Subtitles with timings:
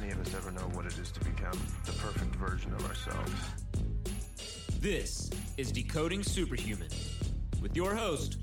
[0.00, 3.32] many of us ever know what it is to become the perfect version of ourselves.
[4.78, 6.90] This is Decoding Superhuman
[7.62, 8.36] with your host,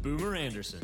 [0.00, 0.80] Boomer Anderson.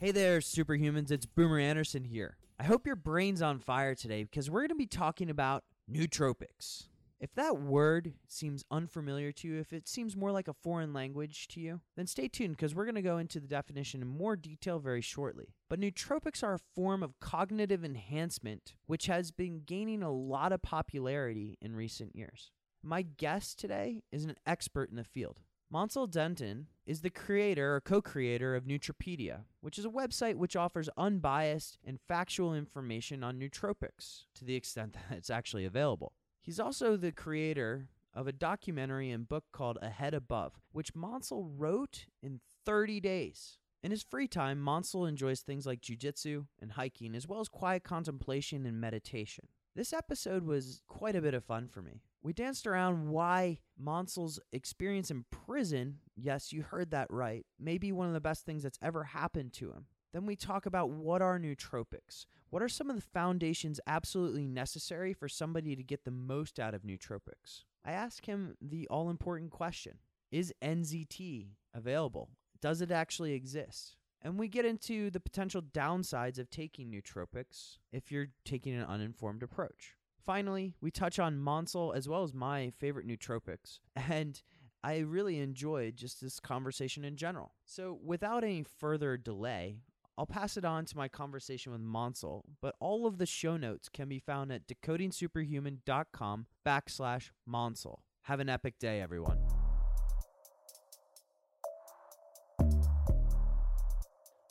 [0.00, 1.12] Hey there, superhumans.
[1.12, 2.36] It's Boomer Anderson here.
[2.58, 6.86] I hope your brain's on fire today because we're going to be talking about nootropics.
[7.20, 11.48] If that word seems unfamiliar to you, if it seems more like a foreign language
[11.48, 14.36] to you, then stay tuned because we're going to go into the definition in more
[14.36, 15.54] detail very shortly.
[15.68, 20.62] But nootropics are a form of cognitive enhancement which has been gaining a lot of
[20.62, 22.52] popularity in recent years.
[22.82, 25.40] My guest today is an expert in the field.
[25.72, 30.56] Mansal Denton is the creator or co creator of Nootropedia, which is a website which
[30.56, 36.14] offers unbiased and factual information on nootropics to the extent that it's actually available.
[36.50, 41.48] He's also the creator of a documentary and book called A Head Above, which Mansal
[41.56, 43.58] wrote in 30 days.
[43.84, 47.84] In his free time, Mansal enjoys things like jujitsu and hiking, as well as quiet
[47.84, 49.44] contemplation and meditation.
[49.76, 52.02] This episode was quite a bit of fun for me.
[52.20, 57.92] We danced around why Mansal's experience in prison, yes, you heard that right, may be
[57.92, 59.86] one of the best things that's ever happened to him.
[60.12, 62.26] Then we talk about what are nootropics.
[62.50, 66.74] What are some of the foundations absolutely necessary for somebody to get the most out
[66.74, 67.64] of nootropics?
[67.84, 69.98] I ask him the all important question
[70.32, 72.30] Is NZT available?
[72.60, 73.96] Does it actually exist?
[74.22, 79.42] And we get into the potential downsides of taking nootropics if you're taking an uninformed
[79.42, 79.94] approach.
[80.26, 83.78] Finally, we touch on Mansal as well as my favorite nootropics.
[83.96, 84.42] And
[84.82, 87.52] I really enjoyed just this conversation in general.
[87.64, 89.82] So, without any further delay,
[90.20, 93.88] I'll pass it on to my conversation with Mansal, but all of the show notes
[93.88, 98.00] can be found at decodingsuperhuman.com backslash Mansal.
[98.24, 99.38] Have an epic day, everyone.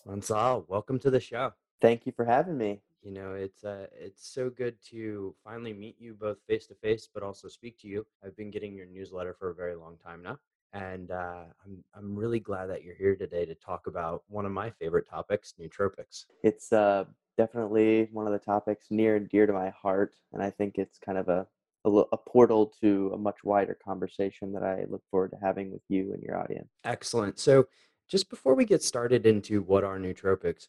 [0.08, 1.54] Mansal, welcome to the show.
[1.80, 2.82] Thank you for having me.
[3.04, 7.08] You know, it's uh, it's so good to finally meet you both face to face,
[7.14, 8.08] but also speak to you.
[8.26, 10.40] I've been getting your newsletter for a very long time now,
[10.74, 14.52] and uh, I'm I'm really glad that you're here today to talk about one of
[14.52, 16.26] my favorite topics, nootropics.
[16.44, 17.06] It's uh,
[17.38, 20.98] definitely one of the topics near and dear to my heart, and I think it's
[21.00, 21.48] kind of a
[21.86, 25.82] a, a portal to a much wider conversation that I look forward to having with
[25.88, 26.70] you and your audience.
[26.84, 27.40] Excellent.
[27.40, 27.68] So,
[28.08, 30.68] just before we get started into what are nootropics,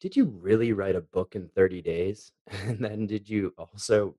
[0.00, 2.32] did you really write a book in 30 days?
[2.66, 4.16] And then did you also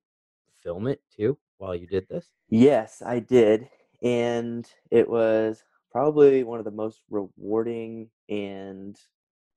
[0.62, 2.30] film it too while you did this?
[2.50, 3.70] Yes, I did.
[4.04, 8.98] And it was probably one of the most rewarding and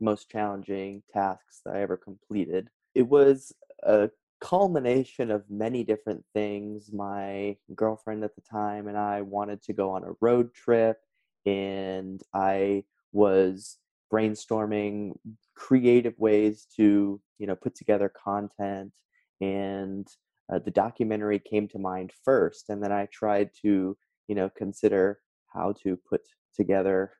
[0.00, 2.68] most challenging tasks that I ever completed.
[2.94, 3.52] It was
[3.82, 6.92] a culmination of many different things.
[6.92, 10.98] My girlfriend at the time and I wanted to go on a road trip,
[11.46, 13.78] and I was
[14.12, 15.16] brainstorming
[15.54, 18.92] creative ways to you know put together content
[19.40, 20.06] and
[20.52, 23.96] uh, the documentary came to mind first and then i tried to
[24.28, 25.20] you know consider
[25.52, 26.22] how to put
[26.54, 27.12] together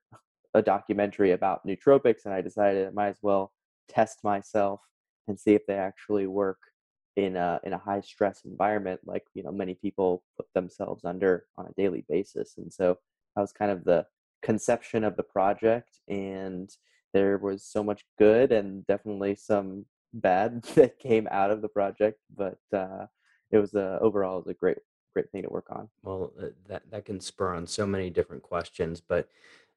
[0.55, 3.53] a documentary about nootropics and i decided i might as well
[3.89, 4.81] test myself
[5.29, 6.59] and see if they actually work
[7.17, 11.47] in a in a high stress environment like you know many people put themselves under
[11.57, 12.55] on a daily basis.
[12.59, 12.99] And so
[13.35, 14.07] that was kind of the
[14.43, 16.71] conception of the project and
[17.15, 22.19] there was so much good and definitely some bad that came out of the project
[22.37, 23.07] but uh,
[23.51, 24.79] it was uh, overall it was a great
[25.17, 28.43] great thing to work on Well, uh, that that can spur on so many different
[28.43, 29.29] questions, but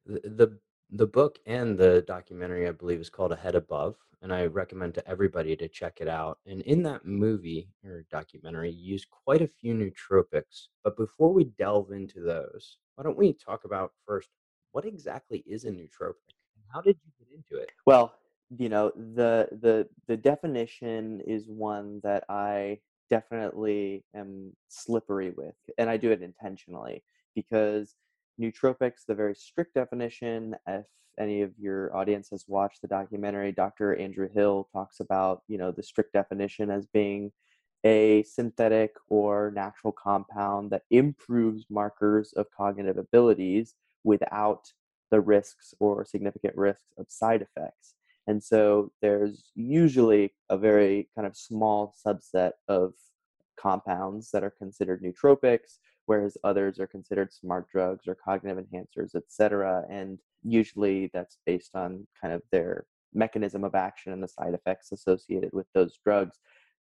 [0.05, 0.59] the the,
[1.01, 4.95] the book and the documentary, I believe, is called A Head Above, and I recommend
[4.95, 6.39] to everybody to check it out.
[6.45, 10.67] And in that movie or documentary, you use quite a few nootropics.
[10.83, 14.29] But before we delve into those, why don't we talk about first
[14.73, 17.69] what exactly is a nootropic and how did you get into it?
[17.85, 18.13] well
[18.57, 22.77] you know the the the definition is one that i
[23.09, 27.03] definitely am slippery with and i do it intentionally
[27.35, 27.95] because
[28.39, 30.85] nootropics the very strict definition if
[31.19, 35.71] any of your audience has watched the documentary dr andrew hill talks about you know
[35.71, 37.31] the strict definition as being
[37.85, 44.71] a synthetic or natural compound that improves markers of cognitive abilities without
[45.11, 47.95] the risks or significant risks of side effects.
[48.27, 52.93] And so there's usually a very kind of small subset of
[53.61, 59.23] compounds that are considered nootropics, whereas others are considered smart drugs or cognitive enhancers, et
[59.27, 59.83] cetera.
[59.89, 64.91] And usually that's based on kind of their mechanism of action and the side effects
[64.91, 66.37] associated with those drugs.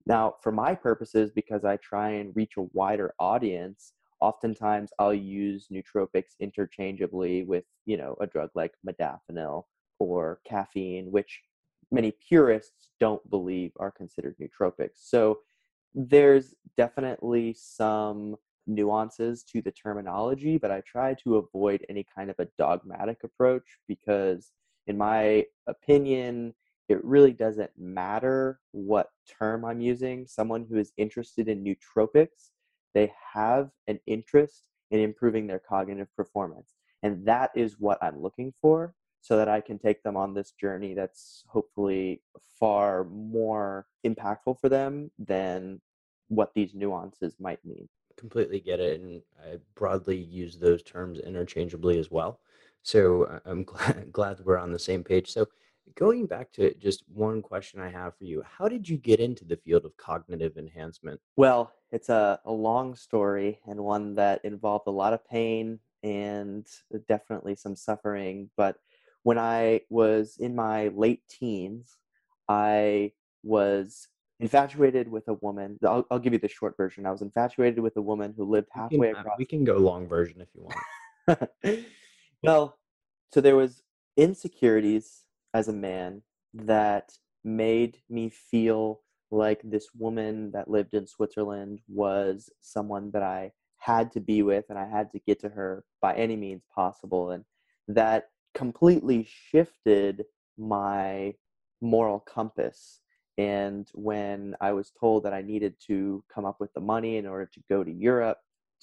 [0.06, 5.68] Now, for my purposes, because I try and reach a wider audience, oftentimes I'll use
[5.71, 9.63] nootropics interchangeably with, you know, a drug like modafinil
[10.00, 11.41] or caffeine, which
[11.91, 14.95] many purists don't believe are considered nootropics.
[14.95, 15.39] So
[15.98, 18.36] there's definitely some
[18.68, 23.64] nuances to the terminology, but I try to avoid any kind of a dogmatic approach
[23.88, 24.52] because,
[24.86, 26.54] in my opinion,
[26.88, 29.10] it really doesn't matter what
[29.40, 30.28] term I'm using.
[30.28, 32.52] Someone who is interested in nootropics,
[32.94, 36.76] they have an interest in improving their cognitive performance.
[37.02, 40.52] And that is what I'm looking for so that I can take them on this
[40.52, 42.22] journey that's hopefully
[42.60, 45.82] far more impactful for them than
[46.29, 47.88] what these nuances might mean.
[48.18, 49.00] Completely get it.
[49.00, 52.39] And I broadly use those terms interchangeably as well.
[52.83, 55.31] So I'm glad, glad we're on the same page.
[55.31, 55.47] So
[55.95, 59.45] going back to just one question I have for you How did you get into
[59.45, 61.19] the field of cognitive enhancement?
[61.35, 66.68] Well, it's a, a long story and one that involved a lot of pain and
[66.94, 68.50] uh, definitely some suffering.
[68.57, 68.77] But
[69.24, 71.97] when I was in my late teens,
[72.47, 73.12] I
[73.44, 74.07] was
[74.39, 75.80] infatuated with a woman.
[75.84, 77.06] I'll, I'll give you the short version.
[77.06, 79.38] I was infatuated with a woman who lived halfway we can, across.
[79.39, 80.68] We can go long version if you
[81.28, 81.86] want.
[82.44, 82.78] well,
[83.34, 83.81] so there was
[84.16, 85.24] insecurities
[85.54, 86.22] as a man
[86.54, 87.12] that
[87.44, 89.01] made me feel
[89.31, 94.66] like this woman that lived in Switzerland was someone that I had to be with
[94.69, 97.31] and I had to get to her by any means possible.
[97.31, 97.44] And
[97.88, 100.25] that completely shifted
[100.57, 101.36] my
[101.81, 103.00] moral compass.
[103.38, 107.28] And when I was told that I needed to come up with the money in
[107.28, 108.39] order to go to Europe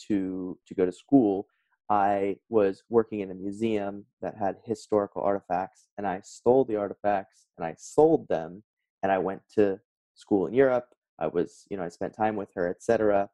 [0.06, 1.48] to, to go to school,
[1.90, 7.46] I was working in a museum that had historical artifacts, and I stole the artifacts
[7.58, 8.62] and I sold them,
[9.02, 9.80] and I went to
[10.14, 10.88] school in Europe.
[11.18, 13.28] I was, you know, I spent time with her, etc.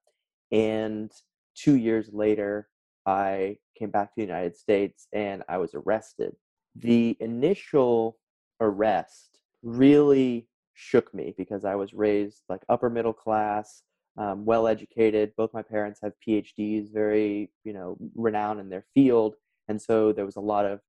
[0.50, 1.12] And
[1.54, 2.68] two years later,
[3.06, 6.36] I came back to the United States and I was arrested.
[6.74, 8.18] The initial
[8.60, 10.48] arrest really
[10.80, 13.82] shook me because I was raised like upper middle class
[14.16, 15.32] um, well educated.
[15.36, 19.34] Both my parents have PhDs, very you know renowned in their field,
[19.68, 20.80] and so there was a lot of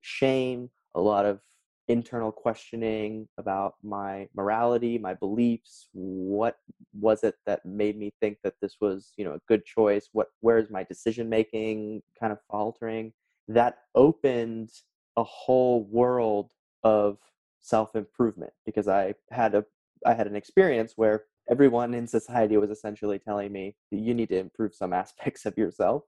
[0.00, 1.40] shame, a lot of
[1.88, 5.88] internal questioning about my morality, my beliefs.
[5.92, 6.58] What
[6.98, 10.08] was it that made me think that this was you know a good choice?
[10.12, 13.12] What where is my decision making kind of faltering?
[13.48, 14.70] That opened
[15.16, 16.50] a whole world
[16.84, 17.18] of
[17.60, 19.64] self improvement because I had a
[20.06, 24.28] I had an experience where everyone in society was essentially telling me that you need
[24.30, 26.04] to improve some aspects of yourself.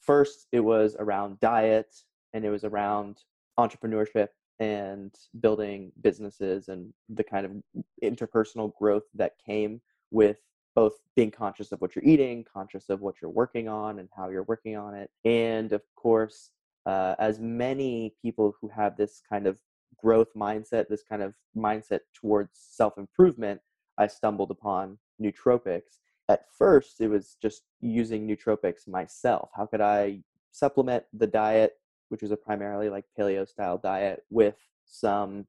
[0.00, 1.94] First, it was around diet
[2.32, 3.18] and it was around
[3.58, 4.28] entrepreneurship
[4.60, 7.52] and building businesses and the kind of
[8.02, 9.80] interpersonal growth that came
[10.10, 10.38] with
[10.74, 14.28] both being conscious of what you're eating, conscious of what you're working on and how
[14.28, 15.10] you're working on it.
[15.24, 16.50] And of course,
[16.86, 19.58] uh, as many people who have this kind of
[20.02, 23.60] growth mindset, this kind of mindset towards self improvement,
[23.98, 25.98] I stumbled upon nootropics.
[26.28, 29.50] At first, it was just using nootropics myself.
[29.54, 30.20] How could I
[30.52, 31.72] supplement the diet,
[32.08, 35.46] which was a primarily like paleo style diet, with some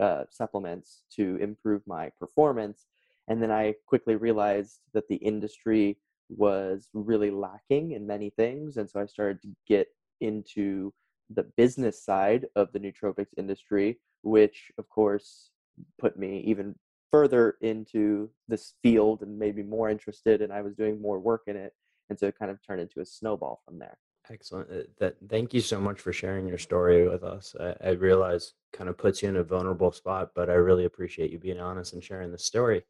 [0.00, 2.86] uh, supplements to improve my performance?
[3.28, 5.96] And then I quickly realized that the industry
[6.28, 8.76] was really lacking in many things.
[8.76, 9.88] And so I started to get
[10.20, 10.92] into
[11.32, 15.50] the business side of the nootropics industry, which of course
[15.98, 16.74] put me even
[17.10, 21.42] further into this field and made me more interested and I was doing more work
[21.46, 21.72] in it.
[22.08, 23.98] And so it kind of turned into a snowball from there.
[24.30, 24.70] Excellent.
[24.70, 27.54] Uh, that thank you so much for sharing your story with us.
[27.58, 31.30] I, I realize kind of puts you in a vulnerable spot, but I really appreciate
[31.30, 32.82] you being honest and sharing the story.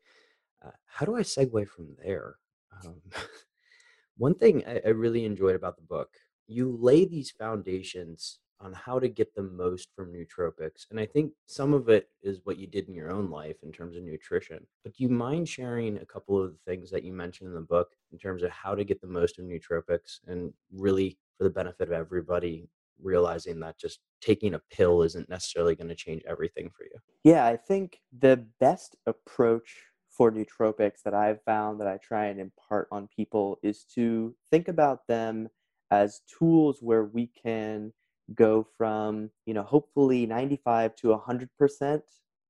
[0.64, 2.36] Uh, how do I segue from there?
[2.84, 2.96] Um,
[4.18, 6.10] one thing I, I really enjoyed about the book,
[6.50, 10.86] you lay these foundations on how to get the most from nootropics.
[10.90, 13.72] And I think some of it is what you did in your own life in
[13.72, 14.66] terms of nutrition.
[14.84, 17.60] But do you mind sharing a couple of the things that you mentioned in the
[17.60, 21.50] book in terms of how to get the most of nootropics and really for the
[21.50, 22.68] benefit of everybody
[23.02, 26.98] realizing that just taking a pill isn't necessarily going to change everything for you?
[27.24, 32.38] Yeah, I think the best approach for nootropics that I've found that I try and
[32.38, 35.48] impart on people is to think about them
[35.90, 37.92] as tools where we can
[38.34, 42.00] go from you know hopefully 95 to 100%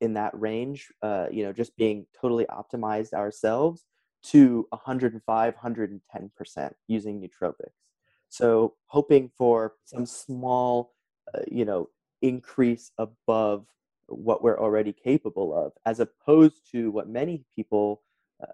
[0.03, 3.87] in that range uh, you know just being totally optimized ourselves
[4.23, 7.89] to 105 110% using nootropics.
[8.29, 10.93] So hoping for some small
[11.35, 11.89] uh, you know
[12.23, 13.67] increase above
[14.07, 18.03] what we're already capable of as opposed to what many people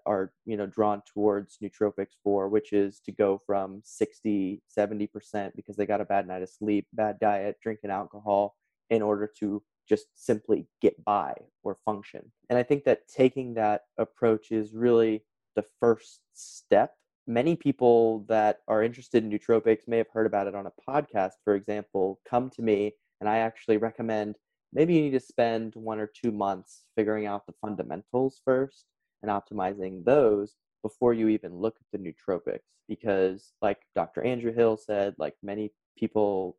[0.05, 5.75] are you know drawn towards nootropics for which is to go from 60 70% because
[5.75, 8.55] they got a bad night of sleep bad diet drinking alcohol
[8.89, 12.31] in order to just simply get by or function.
[12.49, 15.23] And I think that taking that approach is really
[15.55, 16.93] the first step.
[17.25, 21.33] Many people that are interested in nootropics may have heard about it on a podcast,
[21.43, 24.35] for example, come to me and I actually recommend
[24.73, 28.85] maybe you need to spend one or two months figuring out the fundamentals first
[29.21, 32.59] and optimizing those before you even look at the nootropics.
[32.87, 36.57] Because like dr andrew hill said like many people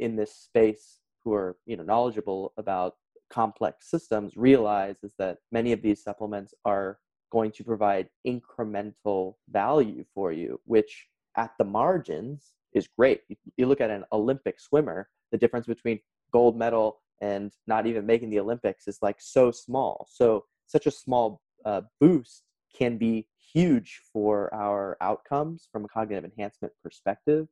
[0.00, 2.94] in this space who are you know knowledgeable about
[3.28, 6.98] complex systems realize is that many of these supplements are
[7.32, 13.22] going to provide incremental value for you which at the margins is great.
[13.28, 16.00] You, you look at an olympic swimmer the difference between
[16.32, 20.06] gold medal and not even making the olympics is like so small.
[20.10, 22.44] So such a small uh, boost
[22.76, 27.48] can be huge for our outcomes from a cognitive enhancement perspective,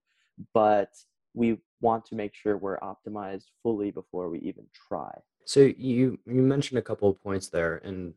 [0.55, 0.91] but
[1.35, 5.13] we want to make sure we're optimized fully before we even try.
[5.45, 8.15] So you you mentioned a couple of points there, and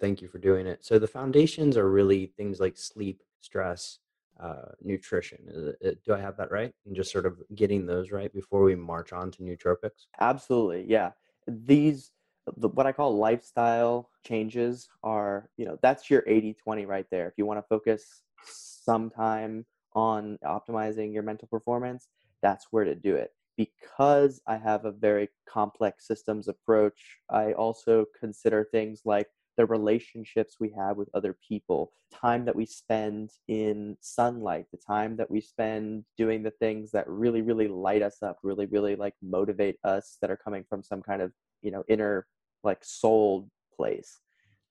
[0.00, 0.84] thank you for doing it.
[0.84, 3.98] So the foundations are really things like sleep, stress,
[4.38, 5.74] uh, nutrition.
[5.80, 6.72] It, do I have that right?
[6.86, 10.06] And just sort of getting those right before we march on to nootropics.
[10.20, 11.10] Absolutely, yeah.
[11.46, 12.12] These
[12.56, 17.28] the, what I call lifestyle changes are, you know, that's your 80 20 right there.
[17.28, 22.08] If you want to focus some time on optimizing your mental performance,
[22.42, 23.30] that's where to do it.
[23.56, 30.56] Because I have a very complex systems approach, I also consider things like the relationships
[30.58, 35.40] we have with other people, time that we spend in sunlight, the time that we
[35.40, 40.16] spend doing the things that really, really light us up, really, really like motivate us
[40.22, 41.30] that are coming from some kind of,
[41.62, 42.26] you know, inner
[42.62, 44.20] like soul place.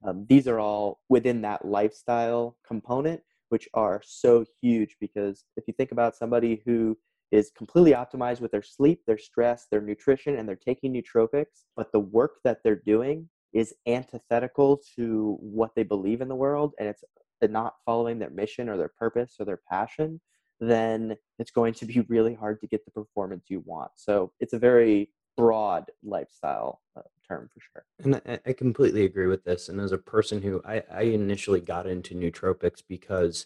[0.03, 5.74] Um, these are all within that lifestyle component, which are so huge because if you
[5.74, 6.98] think about somebody who
[7.31, 11.91] is completely optimized with their sleep, their stress, their nutrition, and they're taking nootropics, but
[11.91, 16.88] the work that they're doing is antithetical to what they believe in the world and
[16.88, 17.03] it's
[17.48, 20.19] not following their mission or their purpose or their passion,
[20.60, 23.91] then it's going to be really hard to get the performance you want.
[23.96, 27.86] So it's a very broad lifestyle uh, term for sure.
[28.03, 29.69] And I, I, completely agree with this.
[29.69, 33.46] And as a person who I, I initially got into nootropics because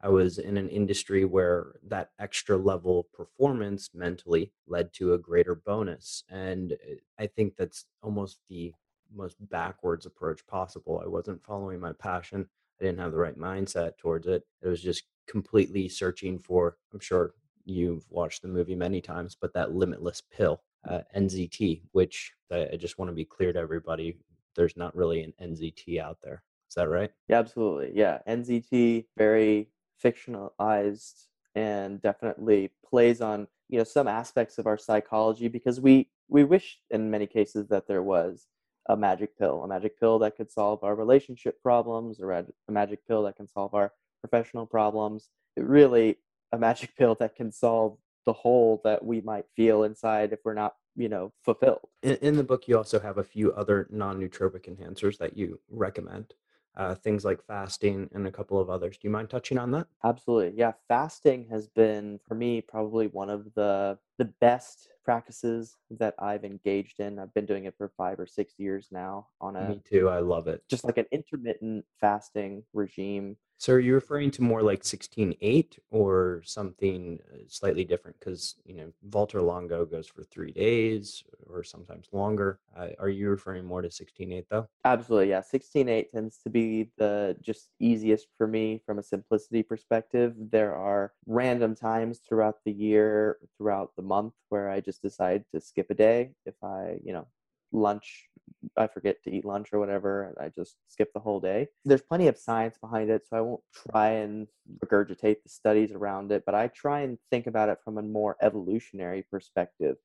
[0.00, 5.18] I was in an industry where that extra level of performance mentally led to a
[5.18, 6.24] greater bonus.
[6.30, 8.72] And uh, I think that's almost the
[9.14, 11.02] most backwards approach possible.
[11.04, 12.48] I wasn't following my passion.
[12.80, 14.44] I didn't have the right mindset towards it.
[14.62, 17.34] It was just completely searching for, I'm sure
[17.66, 22.98] you've watched the movie many times, but that limitless pill uh, NZT, which I, just
[22.98, 24.16] want to be clear to everybody.
[24.56, 26.42] There's not really an NZT out there.
[26.68, 27.10] Is that right?
[27.28, 27.92] Yeah, absolutely.
[27.94, 29.68] Yeah, NZT very
[30.02, 36.44] fictionalized and definitely plays on you know some aspects of our psychology because we we
[36.44, 38.46] wish in many cases that there was
[38.88, 43.06] a magic pill, a magic pill that could solve our relationship problems, or a magic
[43.06, 45.30] pill that can solve our professional problems.
[45.56, 46.18] It really
[46.52, 50.54] a magic pill that can solve the hole that we might feel inside if we're
[50.54, 54.68] not you know fulfilled in, in the book you also have a few other non-nootropic
[54.68, 56.34] enhancers that you recommend
[56.76, 59.86] uh, things like fasting and a couple of others do you mind touching on that
[60.04, 66.14] absolutely yeah fasting has been for me probably one of the the best practices that
[66.18, 67.18] I've engaged in.
[67.18, 70.08] I've been doing it for five or six years now on a Me too.
[70.08, 70.62] I love it.
[70.68, 76.42] just like an intermittent fasting regime so are you referring to more like 16.8 or
[76.44, 78.18] something uh, slightly different?
[78.18, 82.58] Because, you know, Valter Longo goes for three days or sometimes longer.
[82.76, 84.68] Uh, are you referring more to 16.8 though?
[84.84, 85.40] Absolutely, yeah.
[85.40, 90.34] 16.8 tends to be the just easiest for me from a simplicity perspective.
[90.36, 95.60] There are random times throughout the year, throughout the month where I just decide to
[95.60, 97.26] skip a day if I, you know,
[97.72, 98.28] lunch
[98.76, 101.68] I forget to eat lunch or whatever, and I just skip the whole day.
[101.84, 103.60] There's plenty of science behind it, so I won't
[103.90, 104.48] try and
[104.84, 108.36] regurgitate the studies around it, but I try and think about it from a more
[108.42, 109.96] evolutionary perspective.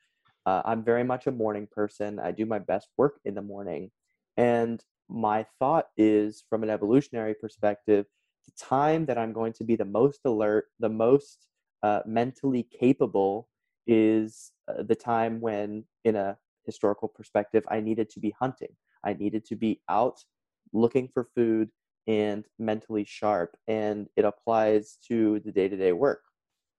[0.46, 2.20] Uh, I'm very much a morning person.
[2.20, 3.92] I do my best work in the morning.
[4.38, 8.06] And my thought is from an evolutionary perspective,
[8.46, 11.48] the time that I'm going to be the most alert, the most
[11.84, 13.50] uh, mentally capable
[13.88, 16.38] is uh, the time when in a
[16.72, 18.74] historical perspective, I needed to be hunting.
[19.04, 20.20] I needed to be out
[20.74, 21.70] looking for food
[22.08, 23.56] and mentally sharp.
[23.68, 26.22] And it applies to the day to day work.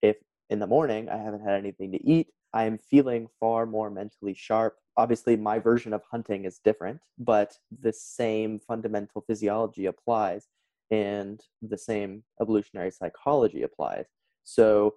[0.02, 0.16] If
[0.48, 4.34] in the morning I haven't had anything to eat, I am feeling far more mentally
[4.34, 4.76] sharp.
[4.96, 7.50] Obviously, my version of hunting is different, but
[7.86, 10.48] the same fundamental physiology applies
[10.90, 14.06] and the same evolutionary psychology applies.
[14.42, 14.94] So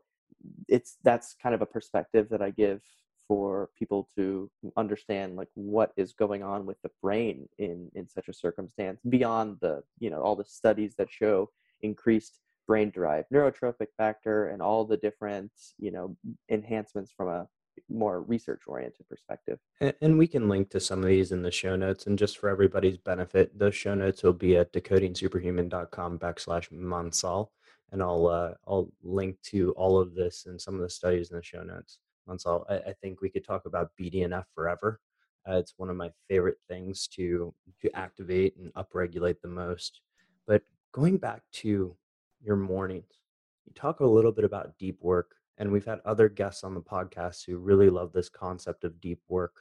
[0.67, 2.81] it's that's kind of a perspective that I give
[3.33, 4.47] for people to
[4.77, 9.57] understand like what is going on with the brain in in such a circumstance beyond
[9.59, 11.49] the you know all the studies that show
[11.81, 12.37] increased
[12.67, 16.15] brain derived neurotrophic factor and all the different you know
[16.51, 17.47] enhancements from a
[17.89, 21.49] more research oriented perspective And, and we can link to some of these in the
[21.51, 22.05] show notes.
[22.05, 27.47] And just for everybody's benefit, those show notes will be at decodingsuperhuman.com backslash Mansal.
[27.91, 31.37] And I'll uh, I'll link to all of this and some of the studies in
[31.37, 31.97] the show notes.
[32.27, 34.99] Mansal, I, I think we could talk about BDNF forever.
[35.47, 40.01] Uh, it's one of my favorite things to to activate and upregulate the most.
[40.47, 40.61] But
[40.93, 41.95] going back to
[42.41, 43.21] your mornings,
[43.65, 46.81] you talk a little bit about deep work, and we've had other guests on the
[46.81, 49.53] podcast who really love this concept of deep work.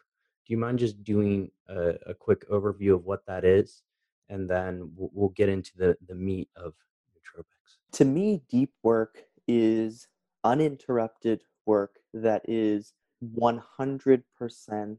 [0.47, 3.83] Do you mind just doing a, a quick overview of what that is,
[4.29, 6.75] and then we'll, we'll get into the the meat of
[7.17, 7.79] nootropics?
[7.93, 10.09] to me deep work is
[10.45, 12.93] uninterrupted work that is
[13.37, 14.97] 100%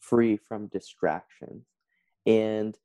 [0.00, 1.66] free from distractions
[2.26, 2.78] and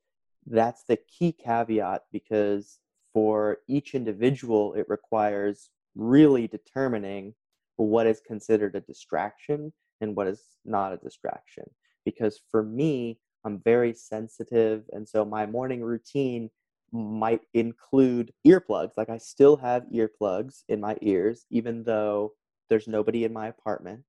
[0.46, 2.78] that's the key caveat because
[3.12, 7.34] for each individual it requires really determining
[7.76, 11.64] what is considered a distraction and what is not a distraction
[12.04, 16.50] because for me i'm very sensitive and so my morning routine
[16.94, 18.92] might include earplugs.
[18.96, 22.32] Like I still have earplugs in my ears, even though
[22.68, 24.02] there's nobody in my apartment.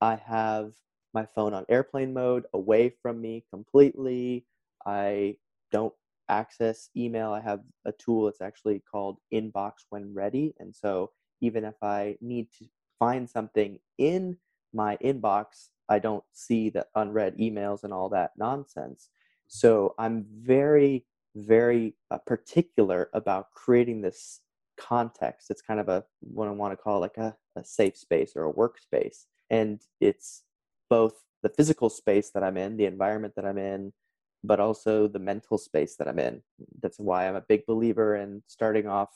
[0.00, 0.72] I have
[1.14, 4.46] my phone on airplane mode away from me completely.
[4.84, 5.36] I
[5.72, 5.94] don't
[6.28, 7.32] access email.
[7.32, 10.54] I have a tool, it's actually called Inbox When Ready.
[10.58, 11.10] And so
[11.40, 12.66] even if I need to
[12.98, 14.36] find something in
[14.72, 19.10] my inbox, I don't see the unread emails and all that nonsense.
[19.46, 24.40] So I'm very very uh, particular about creating this
[24.78, 25.50] context.
[25.50, 28.48] It's kind of a what I want to call like a, a safe space or
[28.48, 29.24] a workspace.
[29.50, 30.42] And it's
[30.90, 33.92] both the physical space that I'm in, the environment that I'm in,
[34.42, 36.42] but also the mental space that I'm in.
[36.80, 39.10] That's why I'm a big believer in starting off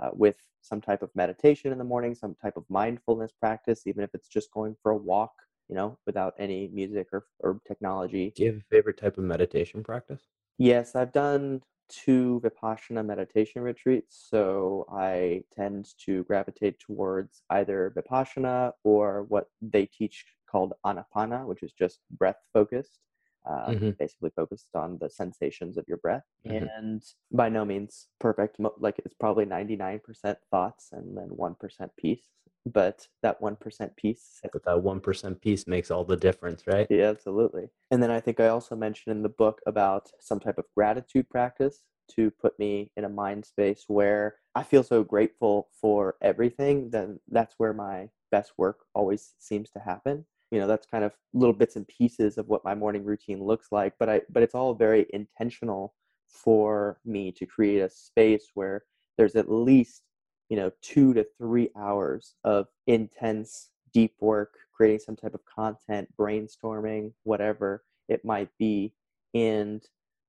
[0.00, 4.02] uh, with some type of meditation in the morning, some type of mindfulness practice, even
[4.04, 5.32] if it's just going for a walk,
[5.68, 8.32] you know, without any music or, or technology.
[8.36, 10.22] Do you have a favorite type of meditation practice?
[10.58, 18.72] Yes, I've done two Vipassana meditation retreats, so I tend to gravitate towards either Vipassana
[18.84, 23.00] or what they teach called Anapana, which is just breath focused,
[23.48, 23.96] uh, Mhm.
[23.98, 26.24] basically focused on the sensations of your breath.
[26.44, 26.68] Mhm.
[26.68, 32.28] And by no means perfect, like it's probably 99% thoughts and then 1% peace.
[32.66, 36.86] But that 1% peace but that one percent peace makes all the difference, right?
[36.90, 37.68] yeah, absolutely.
[37.90, 41.28] And then I think I also mentioned in the book about some type of gratitude
[41.30, 46.90] practice to put me in a mind space where I feel so grateful for everything,
[46.90, 50.24] then that's where my best work always seems to happen.
[50.50, 53.68] You know, that's kind of little bits and pieces of what my morning routine looks
[53.72, 55.94] like, but I but it's all very intentional
[56.28, 58.84] for me to create a space where
[59.18, 60.02] there's at least
[60.48, 66.08] you know two to three hours of intense deep work creating some type of content
[66.18, 68.92] brainstorming whatever it might be.
[69.34, 69.82] And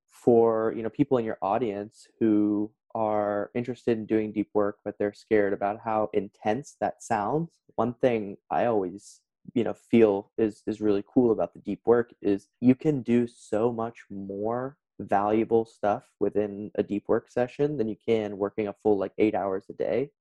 [0.08, 4.96] for you know people in your audience who are interested in doing deep work but
[4.98, 9.22] they're scared about how intense that sounds one thing i always
[9.54, 13.28] you know feel is is really cool about the deep work is you can do
[13.28, 18.76] so much more valuable stuff within a deep work session than you can working a
[18.82, 20.12] full like eight hours a day.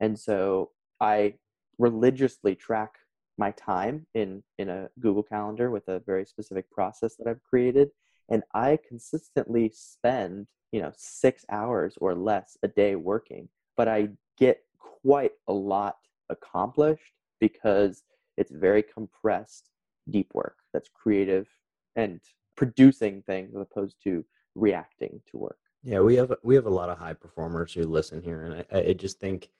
[0.00, 0.70] And so
[1.00, 1.34] i
[1.78, 2.94] religiously track
[3.36, 7.88] my time in in a google calendar with a very specific process that i've created
[8.30, 14.08] and i consistently spend you know six hours or less a day working but i
[14.38, 15.96] get quite a lot
[16.30, 18.04] accomplished because
[18.36, 19.70] it's very compressed
[20.10, 21.48] deep work that's creative
[21.96, 22.20] and
[22.56, 26.88] producing things as opposed to reacting to work Yeah, we have we have a lot
[26.88, 29.50] of high performers who listen here, and I, I just think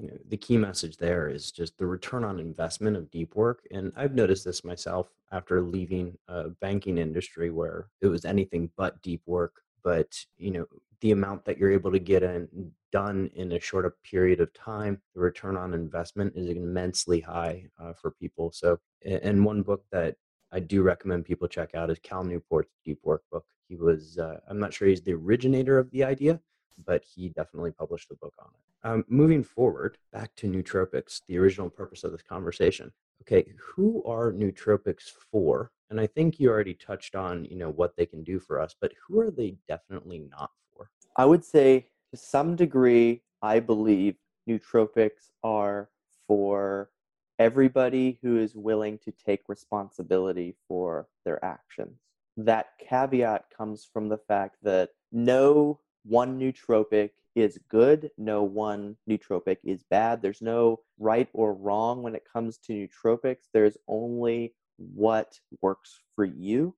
[0.00, 3.60] you know the key message there is just the return on investment of deep work.
[3.70, 9.00] And I've noticed this myself after leaving a banking industry where it was anything but
[9.02, 9.62] deep work.
[9.84, 10.66] But you know
[11.00, 12.48] the amount that you're able to get in,
[12.90, 17.92] done in a shorter period of time, the return on investment is immensely high uh,
[17.92, 18.50] for people.
[18.52, 20.16] So, and one book that
[20.52, 23.44] I do recommend people check out is Cal Newport's Deep Work book.
[23.68, 26.40] He was, uh, I'm not sure he's the originator of the idea,
[26.86, 28.88] but he definitely published the book on it.
[28.88, 32.92] Um, moving forward, back to nootropics, the original purpose of this conversation.
[33.22, 35.70] Okay, who are nootropics for?
[35.90, 38.74] And I think you already touched on, you know, what they can do for us,
[38.80, 40.90] but who are they definitely not for?
[41.16, 44.16] I would say to some degree, I believe
[44.48, 45.90] nootropics are
[46.26, 46.90] for
[47.38, 52.00] everybody who is willing to take responsibility for their actions.
[52.36, 59.58] That caveat comes from the fact that no one nootropic is good, no one nootropic
[59.64, 60.22] is bad.
[60.22, 63.48] There's no right or wrong when it comes to nootropics.
[63.52, 66.74] There's only what works for you,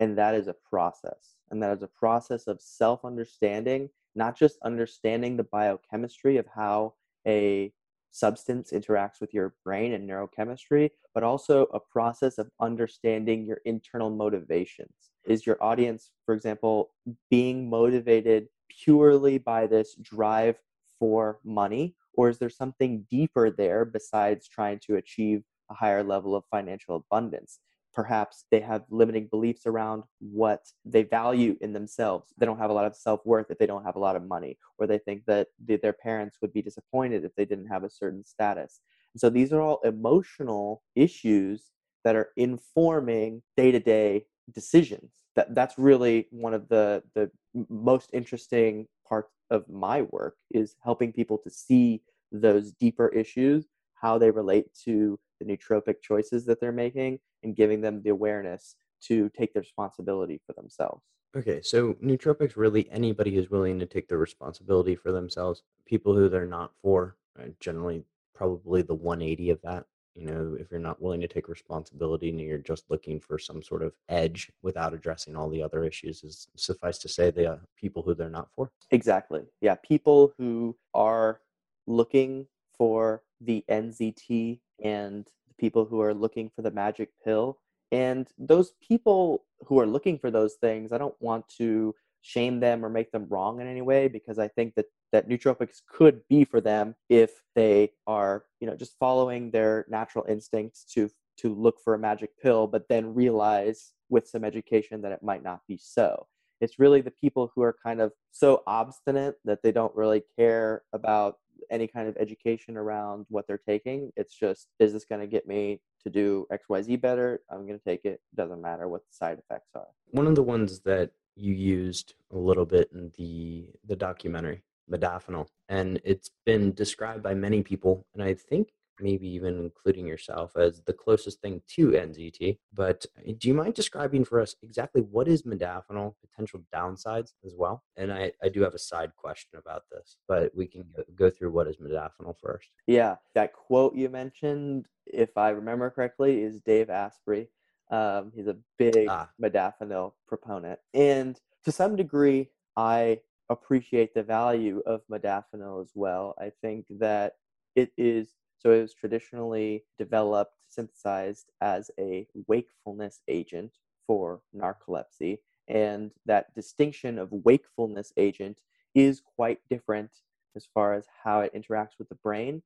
[0.00, 1.36] and that is a process.
[1.50, 6.94] And that is a process of self understanding, not just understanding the biochemistry of how
[7.26, 7.72] a
[8.16, 14.08] substance interacts with your brain and neurochemistry, but also a process of understanding your internal
[14.08, 14.94] motivations.
[15.26, 16.92] Is your audience, for example,
[17.30, 20.56] being motivated purely by this drive
[20.98, 21.94] for money?
[22.14, 26.96] Or is there something deeper there besides trying to achieve a higher level of financial
[26.96, 27.58] abundance?
[27.96, 32.34] Perhaps they have limiting beliefs around what they value in themselves.
[32.36, 34.28] They don't have a lot of self worth if they don't have a lot of
[34.28, 37.90] money, or they think that their parents would be disappointed if they didn't have a
[37.90, 38.80] certain status.
[39.14, 41.70] And so these are all emotional issues
[42.04, 45.12] that are informing day to day decisions.
[45.34, 47.30] That, that's really one of the, the
[47.70, 54.18] most interesting parts of my work is helping people to see those deeper issues, how
[54.18, 59.28] they relate to the nootropic choices that they're making, and giving them the awareness to
[59.30, 61.02] take the responsibility for themselves.
[61.36, 65.62] Okay, so nootropics really anybody who's willing to take the responsibility for themselves.
[65.84, 68.02] People who they're not for, uh, generally
[68.34, 69.84] probably the 180 of that.
[70.14, 73.62] You know, if you're not willing to take responsibility and you're just looking for some
[73.62, 77.56] sort of edge without addressing all the other issues, is suffice to say the uh,
[77.76, 78.70] people who they're not for.
[78.90, 79.42] Exactly.
[79.60, 81.40] Yeah, people who are
[81.86, 82.46] looking
[82.78, 87.58] for the NZT and the people who are looking for the magic pill.
[87.92, 92.84] And those people who are looking for those things, I don't want to shame them
[92.84, 96.44] or make them wrong in any way because I think that that nootropics could be
[96.44, 101.08] for them if they are, you know, just following their natural instincts to
[101.38, 105.42] to look for a magic pill, but then realize with some education that it might
[105.42, 106.26] not be so.
[106.60, 110.82] It's really the people who are kind of so obstinate that they don't really care
[110.94, 111.36] about
[111.70, 114.12] any kind of education around what they're taking.
[114.16, 117.40] It's just, is this going to get me to do XYZ better?
[117.50, 118.20] I'm going to take it.
[118.34, 119.88] Doesn't matter what the side effects are.
[120.10, 125.46] One of the ones that you used a little bit in the the documentary, modafinil,
[125.68, 130.82] and it's been described by many people, and I think maybe even including yourself as
[130.82, 132.58] the closest thing to NZT.
[132.72, 137.54] But uh, do you mind describing for us exactly what is modafinil, potential downsides as
[137.56, 137.84] well?
[137.96, 141.30] And I, I do have a side question about this, but we can go, go
[141.30, 142.68] through what is modafinil first.
[142.86, 147.48] Yeah, that quote you mentioned, if I remember correctly, is Dave Asprey.
[147.90, 149.28] Um, he's a big ah.
[149.40, 150.80] modafinil proponent.
[150.92, 156.34] And to some degree, I appreciate the value of modafinil as well.
[156.38, 157.34] I think that
[157.74, 163.72] it is so it was traditionally developed, synthesized as a wakefulness agent
[164.06, 165.38] for narcolepsy.
[165.68, 168.60] And that distinction of wakefulness agent
[168.94, 170.10] is quite different
[170.54, 172.62] as far as how it interacts with the brain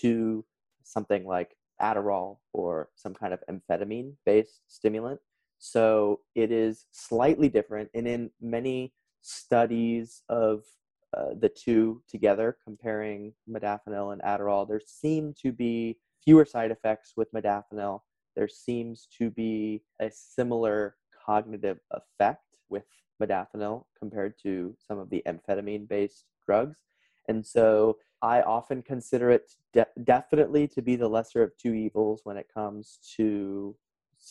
[0.00, 0.44] to
[0.84, 5.20] something like Adderall or some kind of amphetamine based stimulant.
[5.58, 7.90] So it is slightly different.
[7.94, 10.64] And in many studies of
[11.16, 17.12] uh, the two together, comparing modafinil and Adderall, there seem to be fewer side effects
[17.16, 18.00] with modafinil.
[18.34, 20.96] There seems to be a similar
[21.26, 22.84] cognitive effect with
[23.22, 26.78] modafinil compared to some of the amphetamine based drugs.
[27.28, 32.22] And so I often consider it de- definitely to be the lesser of two evils
[32.24, 33.76] when it comes to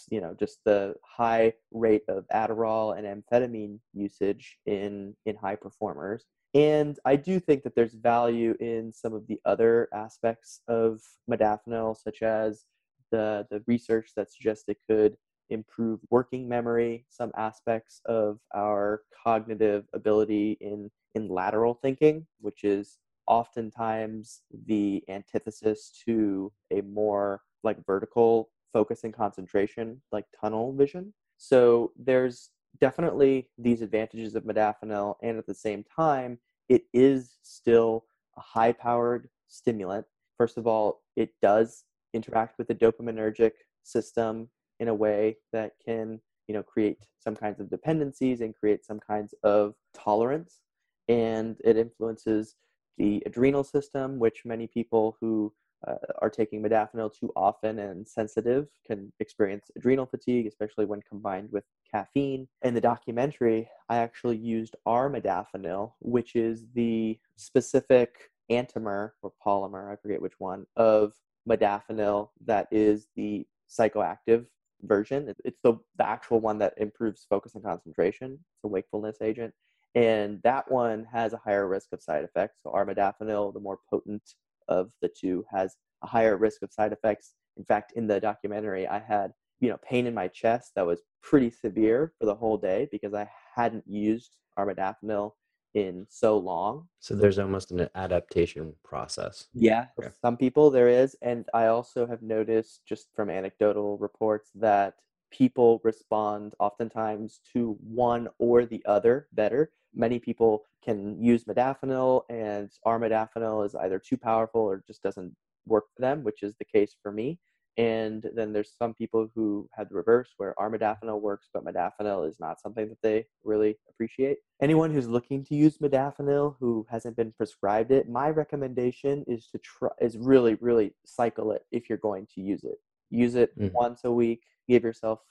[0.09, 6.25] you know just the high rate of Adderall and amphetamine usage in in high performers
[6.53, 11.95] and I do think that there's value in some of the other aspects of modafinil,
[11.97, 12.65] such as
[13.11, 15.15] the, the research that suggests it could
[15.49, 22.97] improve working memory, some aspects of our cognitive ability in, in lateral thinking, which is
[23.27, 31.13] oftentimes the antithesis to a more like vertical focus and concentration, like tunnel vision.
[31.37, 38.05] So there's definitely these advantages of modafinil, and at the same time, it is still
[38.37, 40.05] a high powered stimulant.
[40.37, 43.51] First of all, it does interact with the dopaminergic
[43.83, 48.85] system in a way that can you know create some kinds of dependencies and create
[48.85, 50.59] some kinds of tolerance
[51.07, 52.55] and it influences
[52.97, 55.53] the adrenal system which many people who
[55.87, 61.49] uh, are taking modafinil too often and sensitive can experience adrenal fatigue, especially when combined
[61.51, 62.47] with caffeine.
[62.63, 69.95] In the documentary, I actually used R-modafinil, which is the specific antimer or polymer, I
[69.95, 71.13] forget which one, of
[71.49, 74.45] modafinil that is the psychoactive
[74.83, 75.33] version.
[75.45, 78.33] It's the, the actual one that improves focus and concentration.
[78.33, 79.53] It's a wakefulness agent.
[79.95, 82.61] And that one has a higher risk of side effects.
[82.63, 84.23] So armodafinil, the more potent
[84.67, 87.33] of the two, has a higher risk of side effects.
[87.57, 91.03] In fact, in the documentary, I had you know pain in my chest that was
[91.23, 95.31] pretty severe for the whole day because I hadn't used armodafinil
[95.73, 96.89] in so long.
[96.99, 99.47] So there's almost an adaptation process.
[99.53, 100.09] Yeah, Okay.
[100.21, 104.95] some people there is, and I also have noticed just from anecdotal reports that
[105.31, 109.71] people respond oftentimes to one or the other better.
[109.93, 115.33] Many people can use modafinil, and armodafinil is either too powerful or just doesn't
[115.67, 117.39] work for them, which is the case for me.
[117.77, 122.39] And then there's some people who have the reverse, where armodafinil works, but modafinil is
[122.39, 124.39] not something that they really appreciate.
[124.61, 129.57] Anyone who's looking to use modafinil who hasn't been prescribed it, my recommendation is to
[129.59, 132.77] try is really really cycle it if you're going to use it.
[133.09, 133.71] Use it Mhm.
[133.73, 134.43] once a week.
[134.67, 135.21] Give yourself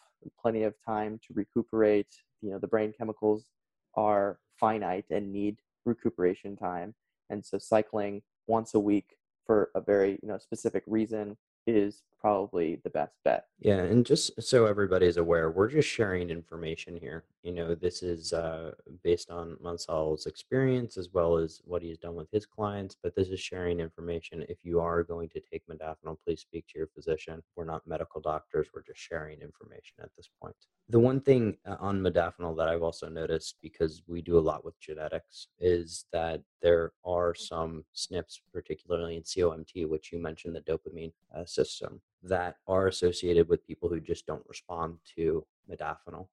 [0.41, 2.13] plenty of time to recuperate.
[2.41, 3.51] You know the brain chemicals
[3.95, 6.95] are finite and need recuperation time,
[7.29, 12.81] and so cycling once a week for a very you know specific reason is probably
[12.85, 13.47] the best bet.
[13.59, 17.25] Yeah, and just so everybody is aware, we're just sharing information here.
[17.43, 22.15] You know, this is uh, based on Mansal's experience as well as what he's done
[22.15, 24.45] with his clients, but this is sharing information.
[24.49, 27.43] If you are going to take modafinil, please speak to your physician.
[27.57, 30.57] We're not medical doctors, we're just sharing information at this point.
[30.91, 34.65] The one thing uh, on modafinil that I've also noticed, because we do a lot
[34.65, 40.61] with genetics, is that there are some SNPs, particularly in COMT, which you mentioned the
[40.63, 46.27] dopamine uh, system, that are associated with people who just don't respond to modafinil.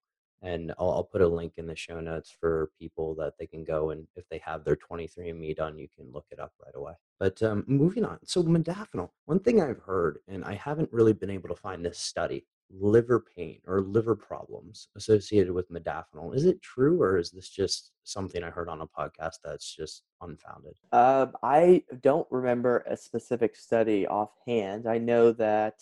[0.43, 3.63] And I'll, I'll put a link in the show notes for people that they can
[3.63, 6.93] go and if they have their 23andMe done, you can look it up right away.
[7.19, 8.19] But um, moving on.
[8.23, 11.97] So, modafinil, one thing I've heard, and I haven't really been able to find this
[11.97, 16.35] study liver pain or liver problems associated with modafinil.
[16.35, 20.03] Is it true or is this just something I heard on a podcast that's just
[20.21, 20.73] unfounded?
[20.91, 24.87] Uh, I don't remember a specific study offhand.
[24.87, 25.81] I know that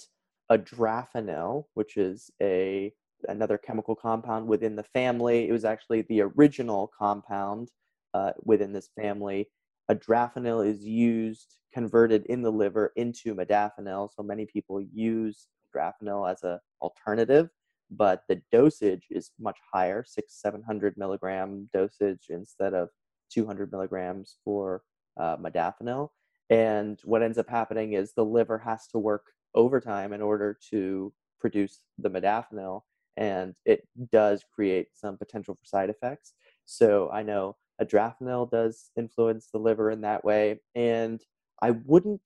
[0.51, 2.93] adrafinil, which is a
[3.27, 7.71] another chemical compound within the family, it was actually the original compound
[8.13, 9.47] uh, within this family.
[9.89, 16.43] Adrafinil is used converted in the liver into modafinil, so many people use adrafinil as
[16.43, 17.49] a alternative,
[17.91, 22.89] but the dosage is much higher, six seven hundred milligram dosage instead of
[23.31, 24.83] 200 milligrams for
[25.19, 26.09] uh, modafinil.
[26.49, 29.23] And what ends up happening is the liver has to work
[29.55, 32.81] overtime in order to produce the modafinil,
[33.17, 36.33] and it does create some potential for side effects.
[36.65, 41.21] So I know adrafinil does influence the liver in that way, and
[41.61, 42.21] I wouldn't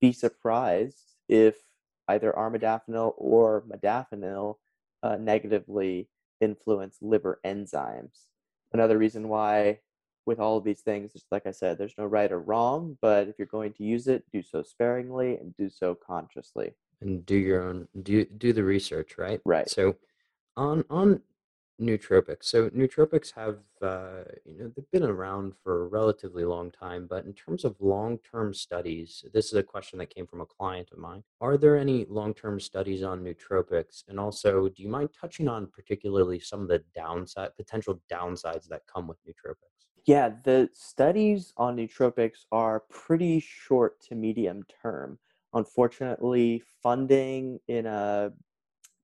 [0.00, 1.56] be surprised if
[2.08, 4.56] either armodafinil or modafinil
[5.02, 6.08] uh, negatively
[6.40, 8.26] influence liver enzymes.
[8.72, 9.80] Another reason why
[10.26, 13.28] with all of these things, just like I said, there's no right or wrong, but
[13.28, 16.74] if you're going to use it, do so sparingly and do so consciously.
[17.00, 19.70] and do your own do do the research right Right.
[19.70, 19.94] so
[20.56, 21.22] on on
[21.80, 22.44] nootropics.
[22.44, 27.24] So nootropics have uh, you know they've been around for a relatively long time but
[27.24, 30.98] in terms of long-term studies this is a question that came from a client of
[30.98, 31.22] mine.
[31.40, 34.02] Are there any long-term studies on nootropics?
[34.08, 38.82] And also do you mind touching on particularly some of the downside potential downsides that
[38.92, 39.78] come with nootropics?
[40.04, 45.18] Yeah, the studies on nootropics are pretty short to medium term.
[45.54, 48.32] Unfortunately, funding in a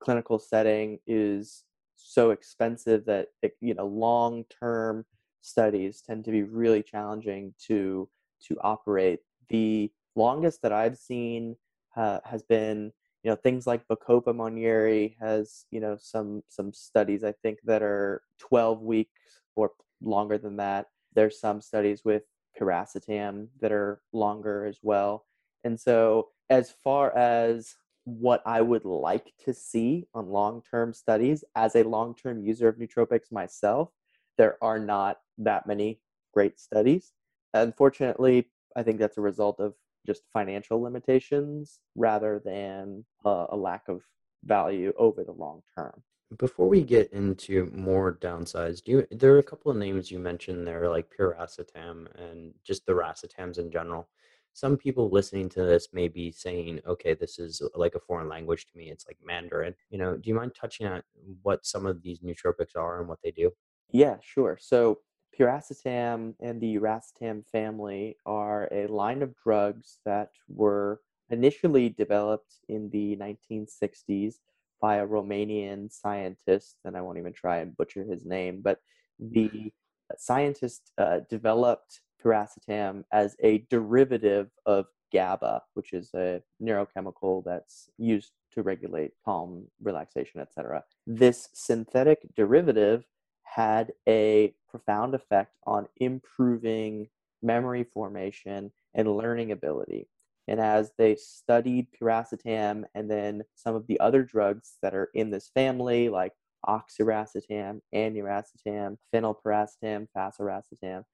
[0.01, 1.65] clinical setting is
[2.05, 5.05] so expensive that it- you know long-term
[5.41, 8.09] studies tend to be really challenging to
[8.47, 9.21] to operate.
[9.49, 11.57] The longest that I've seen
[11.97, 17.25] uh, has been you know things like Bacopa Monnieri has you know some some studies
[17.25, 20.87] I think that are 12 weeks or longer than that.
[21.15, 22.25] There's some studies with
[22.59, 25.27] piracetam that are longer as well.
[25.65, 31.75] And so as far as what I would like to see on long-term studies as
[31.75, 33.91] a long-term user of nootropics myself,
[34.37, 36.01] there are not that many
[36.33, 37.13] great studies.
[37.55, 39.75] Unfortunately, I think that's a result of
[40.07, 44.03] just financial limitations rather than uh, a lack of
[44.45, 46.03] value over the long term.
[46.39, 50.19] Before we get into more downsides, do you, there are a couple of names you
[50.19, 54.09] mentioned there, like piracetam and just the racetams in general.
[54.55, 58.67] Some people listening to this may be saying, "Okay, this is like a foreign language
[58.67, 58.89] to me.
[58.89, 61.03] It's like Mandarin." You know, do you mind touching on
[61.43, 63.51] what some of these nootropics are and what they do?
[63.91, 64.57] Yeah, sure.
[64.61, 65.01] So
[65.37, 72.91] piracetam and the racetam family are a line of drugs that were initially developed in
[72.91, 74.37] the 1960s
[74.81, 78.79] by a Romanian scientist, and I won't even try and butcher his name, but
[79.19, 79.73] the
[80.17, 88.33] scientist uh, developed piracetam as a derivative of GABA, which is a neurochemical that's used
[88.53, 90.85] to regulate calm, relaxation, etc.
[91.07, 93.05] This synthetic derivative
[93.43, 97.09] had a profound effect on improving
[97.43, 100.09] memory formation and learning ability.
[100.49, 105.31] And as they studied piracetam and then some of the other drugs that are in
[105.31, 106.33] this family, like
[106.67, 111.05] oxiracetam, aniracetam, phenylpiracetam, fasiracetam,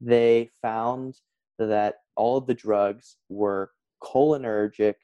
[0.00, 1.16] they found
[1.58, 3.70] that all of the drugs were
[4.02, 4.94] cholinergic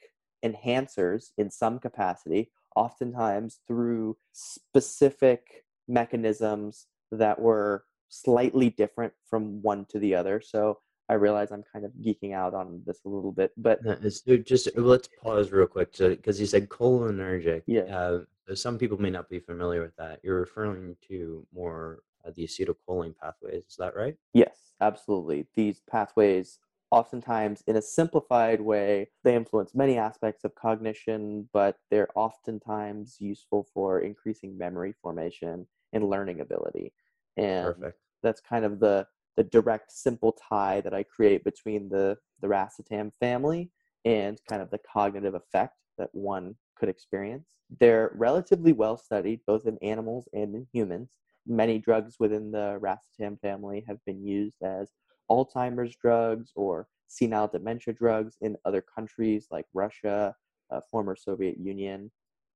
[0.44, 9.98] enhancers in some capacity, oftentimes through specific mechanisms that were slightly different from one to
[9.98, 10.40] the other.
[10.40, 10.78] So
[11.08, 13.80] I realize I'm kind of geeking out on this a little bit, but
[14.10, 17.62] so just let's pause real quick, so because you said cholinergic.
[17.66, 17.82] Yeah.
[17.82, 20.20] Uh, so some people may not be familiar with that.
[20.22, 23.64] You're referring to more uh, Uh, the acetylcholine pathways.
[23.68, 24.16] Is that right?
[24.34, 25.46] yes, absolutely.
[25.54, 26.58] These pathways,
[26.90, 33.66] oftentimes in a simplified way, they influence many aspects of cognition, but they're oftentimes useful
[33.72, 36.92] for increasing memory formation and learning ability.
[37.36, 37.98] And Perfect.
[38.22, 43.12] that's kind of the the direct simple tie that I create between the the racetam
[43.20, 43.70] family
[44.04, 47.54] and kind of the cognitive effect that one could experience.
[47.80, 51.10] They're relatively well studied both in animals and in humans.
[51.46, 54.90] Many drugs within the racetam family have been used as
[55.30, 60.34] Alzheimer's drugs or senile dementia drugs in other countries like Russia,
[60.70, 62.10] uh, former Soviet Union.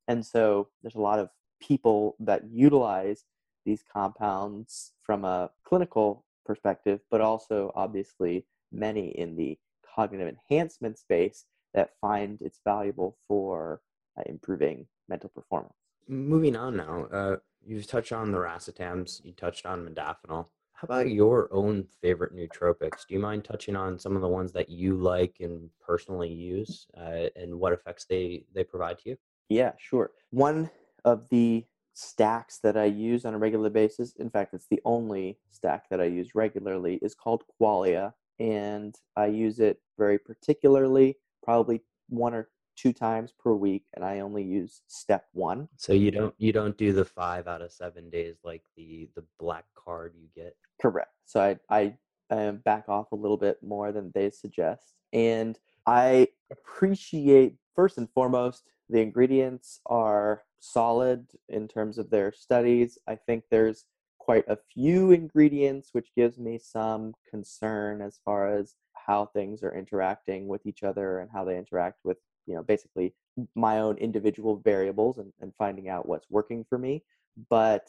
[0.08, 3.24] And so there's a lot of people that utilize
[3.64, 9.58] these compounds from a clinical perspective, but also obviously many in the
[9.94, 13.80] cognitive enhancement space that find it's valuable for
[14.18, 15.74] uh, improving mental performance.
[16.08, 20.46] Moving on now, uh, you've touched on the racetams, you touched on modafinil.
[20.72, 23.06] How about your own favorite nootropics?
[23.06, 26.86] Do you mind touching on some of the ones that you like and personally use,
[26.96, 29.16] uh, and what effects they they provide to you?
[29.50, 30.12] Yeah, sure.
[30.30, 30.70] One
[31.04, 35.38] of the stacks that I use on a regular basis, in fact, it's the only
[35.50, 38.14] stack that I use regularly, is called Qualia.
[38.38, 42.48] And I use it very particularly, probably one or
[42.80, 43.84] two times per week.
[43.94, 45.68] And I only use step one.
[45.76, 49.24] So you don't you don't do the five out of seven days like the the
[49.38, 50.56] black card you get.
[50.80, 51.10] Correct.
[51.26, 51.96] So I, I
[52.30, 54.94] um, back off a little bit more than they suggest.
[55.12, 62.98] And I appreciate, first and foremost, the ingredients are solid in terms of their studies.
[63.08, 63.84] I think there's
[64.18, 69.74] quite a few ingredients, which gives me some concern as far as how things are
[69.74, 72.18] interacting with each other and how they interact with,
[72.50, 73.14] you know, basically
[73.54, 77.04] my own individual variables and, and finding out what's working for me.
[77.48, 77.88] But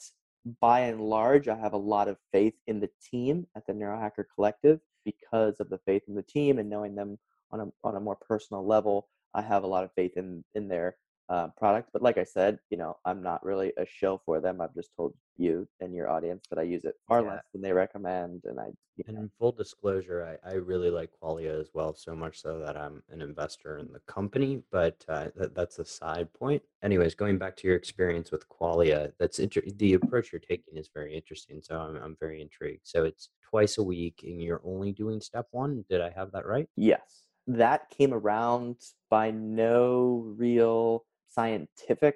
[0.61, 4.25] by and large, I have a lot of faith in the team at the Neurohacker
[4.35, 7.17] Collective because of the faith in the team and knowing them
[7.51, 9.07] on a on a more personal level.
[9.33, 10.95] I have a lot of faith in in their
[11.31, 11.89] uh, product.
[11.93, 14.61] But like I said, you know, I'm not really a show for them.
[14.61, 17.31] I've just told you and your audience that I use it far Yeah.
[17.31, 18.67] less than they recommend, and I
[18.97, 22.41] you And know, in full disclosure, I, I really like Qualia as well, so much
[22.41, 26.61] so that I'm an investor in the company, but uh, that, that's a side point.
[26.83, 30.89] Anyways, going back to your experience with Qualia, that's inter- the approach you're taking is
[30.93, 31.61] very interesting.
[31.63, 32.81] So I'm, I'm very intrigued.
[32.87, 35.83] So it's twice a week and you're only doing step one.
[35.89, 36.67] Did I have that right?
[36.75, 38.77] yes, that came around
[39.09, 42.15] by no real scientific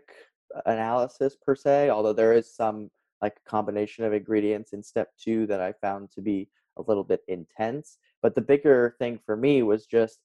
[0.65, 1.89] analysis per se.
[1.89, 2.89] Although there is some
[3.21, 7.21] like combination of ingredients in step two that I found to be a little bit
[7.27, 7.97] intense.
[8.21, 10.19] But the bigger thing for me was just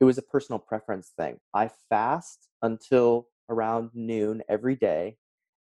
[0.00, 1.38] it was a personal preference thing.
[1.54, 5.16] I fast until around noon every day,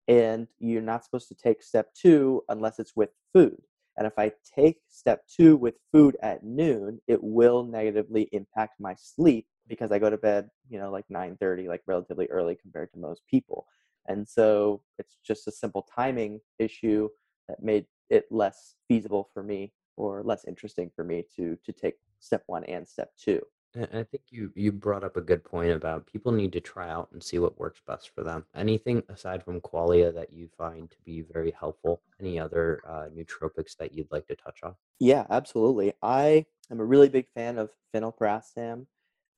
[0.08, 3.62] and you're not supposed to take step two unless it's with food.
[3.96, 8.96] And if I take step two with food at noon, it will negatively impact my
[8.98, 13.00] sleep because I go to bed, you know, like 9:30, like relatively early compared to
[13.00, 13.68] most people.
[14.08, 17.10] And so it's just a simple timing issue
[17.48, 21.96] that made it less feasible for me or less interesting for me to to take
[22.20, 23.42] step one and step two.
[23.76, 27.10] I think you you brought up a good point about people need to try out
[27.12, 28.46] and see what works best for them.
[28.56, 32.04] Anything aside from Qualia that you find to be very helpful?
[32.20, 34.76] Any other uh, nootropics that you'd like to touch on?
[35.00, 35.94] Yeah, absolutely.
[36.04, 38.86] I am a really big fan of phenylpiracetam.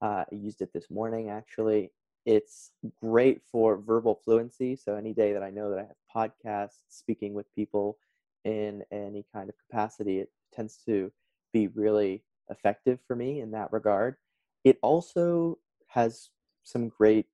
[0.05, 1.91] Uh, I used it this morning actually.
[2.27, 2.69] It's
[3.01, 4.75] great for verbal fluency.
[4.75, 7.97] So any day that I know that I have podcasts, speaking with people
[8.43, 11.11] in any kind of capacity, it tends to
[11.53, 14.17] be really effective for me in that regard.
[14.63, 16.29] It also has
[16.63, 17.25] some great,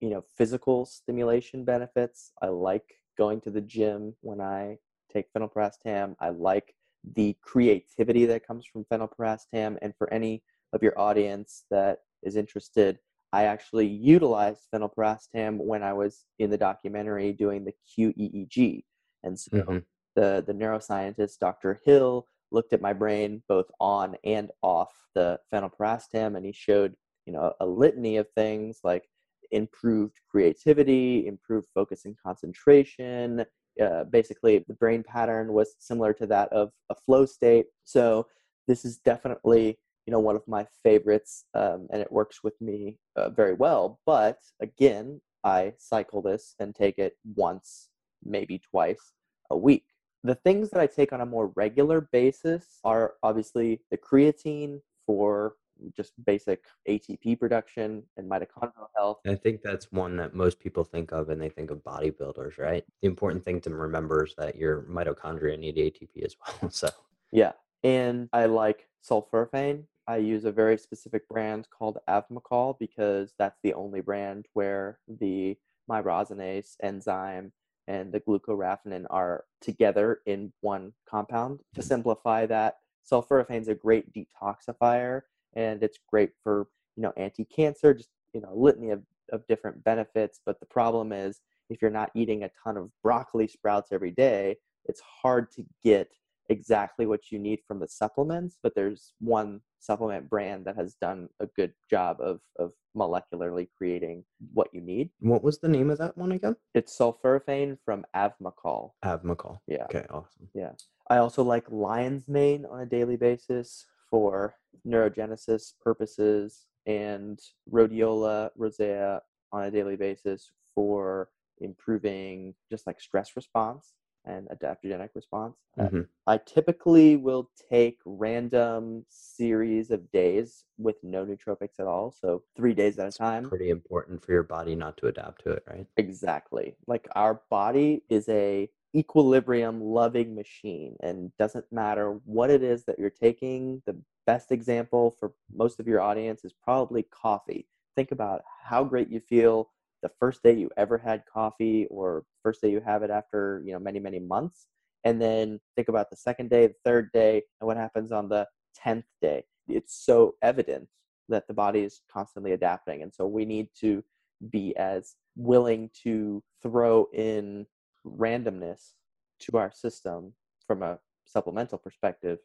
[0.00, 2.30] you know, physical stimulation benefits.
[2.40, 4.78] I like going to the gym when I
[5.12, 6.14] take phenylpiracetam.
[6.20, 6.76] I like
[7.16, 9.78] the creativity that comes from phenylpiracetam.
[9.82, 12.98] And for any of your audience that is interested,
[13.32, 18.84] I actually utilized phenylpiracetam when I was in the documentary doing the QEEG.
[19.22, 19.84] And so Mhm.
[20.16, 21.80] the, the neuroscientist, Dr.
[21.84, 26.96] Hill, looked at my brain both on and off the phenylpiracetam, and he showed,
[27.26, 29.08] you know, a litany of things like
[29.52, 33.44] improved creativity, improved focus and concentration.
[33.80, 37.66] Uh, basically, the brain pattern was similar to that of a flow state.
[37.84, 38.26] So
[38.66, 39.78] this is definitely
[40.10, 44.00] you know one of my favorites um, and it works with me uh, very well
[44.04, 47.90] but again i cycle this and take it once
[48.24, 49.12] maybe twice
[49.50, 49.84] a week
[50.24, 55.54] the things that i take on a more regular basis are obviously the creatine for
[55.96, 61.12] just basic atp production and mitochondrial health I think that's one that most people think
[61.12, 62.84] of, and they think of bodybuilders, right?
[63.00, 66.70] The important thing to remember is that your mitochondria need ATP as well.
[66.80, 66.88] So,
[67.32, 67.52] Yeah,
[67.82, 69.84] and I like sulforaphane.
[70.10, 75.56] I use a very specific brand called Avmacol because that's the only brand where the
[75.88, 77.52] myrosinase enzyme
[77.86, 81.60] and the glucoraphanin are together in one compound.
[81.76, 85.20] To simplify that, sulforaphane is a great detoxifier
[85.54, 89.84] and it's great for you know anti-cancer, just you know a litany of, of different
[89.84, 90.40] benefits.
[90.44, 94.56] But the problem is if you're not eating a ton of broccoli sprouts every day,
[94.86, 96.10] it's hard to get
[96.50, 101.28] exactly what you need from the supplements, but there's one supplement brand that has done
[101.38, 105.10] a good job of, of molecularly creating what you need.
[105.20, 106.56] what was the name of that one again?
[106.74, 108.90] It's sulforaphane from Avmacol.
[109.04, 109.58] Avmacol.
[109.66, 109.84] Yeah.
[109.84, 110.48] Okay, awesome.
[110.54, 110.72] Yeah.
[111.08, 117.38] I also like lion's mane on a daily basis for neurogenesis purposes and
[117.72, 119.20] rhodiola rosea
[119.52, 121.28] on a daily basis for
[121.60, 123.92] improving just like stress response
[124.24, 125.56] and adaptogenic response.
[125.78, 126.08] Uh, Mhm.
[126.26, 132.74] I typically will take random series of days with no nootropics at all, so three
[132.74, 133.48] days at a time.
[133.48, 135.86] Pretty important for your body not to adapt to it, right?
[135.96, 136.76] Exactly.
[136.86, 142.98] Like our body is a equilibrium loving machine and doesn't matter what it is that
[142.98, 143.82] you're taking.
[143.86, 147.66] The best example for most of your audience is probably coffee.
[147.96, 149.70] Think about how great you feel
[150.02, 153.72] the first day you ever had coffee or first day you have it after, you
[153.72, 154.66] know, many many months.
[155.04, 158.46] And then think about the second day, the third day, and what happens on the
[158.84, 159.44] 10th day.
[159.68, 160.88] It's so evident
[161.28, 163.02] that the body is constantly adapting.
[163.02, 164.04] And so we need to
[164.50, 167.66] be as willing to throw in
[168.06, 168.92] randomness
[169.40, 170.34] to our system
[170.66, 172.38] from a supplemental perspective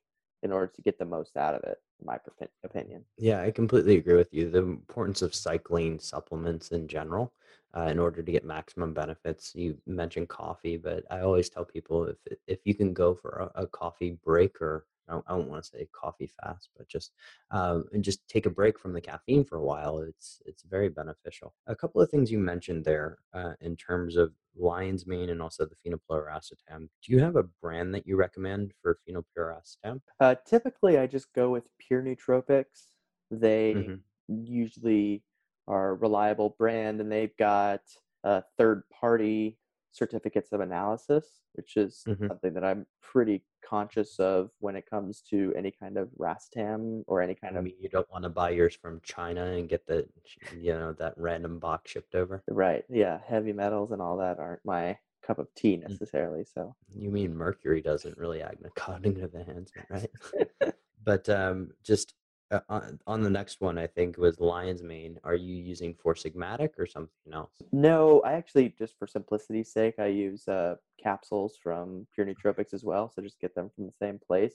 [0.43, 2.17] in order to get the most out of it, in my
[2.63, 3.03] opinion.
[3.17, 4.49] Yeah, I completely agree with you.
[4.49, 7.33] The importance of cycling supplements in general,
[7.75, 9.53] uh, in order to get maximum benefits.
[9.55, 13.63] You mentioned coffee, but I always tell people if if you can go for a,
[13.63, 17.13] a coffee break or I don't, don't want to say coffee fast, but just
[17.51, 19.99] um, and just take a break from the caffeine for a while.
[19.99, 21.53] It's it's very beneficial.
[21.67, 25.65] A couple of things you mentioned there uh, in terms of lion's mane and also
[25.65, 26.89] the phenylpiracetam.
[27.03, 30.01] Do you have a brand that you recommend for phenylpiracetam?
[30.19, 32.95] Uh, typically, I just go with pure nootropics.
[33.31, 34.03] They Mhm.
[34.27, 35.23] usually
[35.67, 37.81] are a reliable brand and they've got
[38.23, 39.59] uh, third party
[39.91, 42.29] certificates of analysis, which is Mhm.
[42.29, 47.21] something that I'm pretty conscious of when it comes to any kind of racetam or
[47.21, 49.85] any kind I of mean, you don't want to buy yours from China and get
[49.87, 50.07] the,
[50.51, 52.43] you know, that random box shipped over.
[52.47, 52.83] right.
[52.89, 55.81] Yeah, heavy metals and all that aren't my cup of tea Mm.
[55.89, 56.45] necessarily.
[56.45, 60.11] So You mean mercury doesn't really act in a cognitive enhancement, right?
[61.03, 62.13] but um, just
[62.51, 65.19] uh, on, on the next one, I think was lion's mane.
[65.23, 67.51] Are you using Four Sigmatic or something else?
[67.71, 72.83] No, I actually just for simplicity's sake, I use uh, capsules from Pure Nootropics as
[72.83, 74.53] well, so just get them from the same place.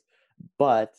[0.58, 0.94] But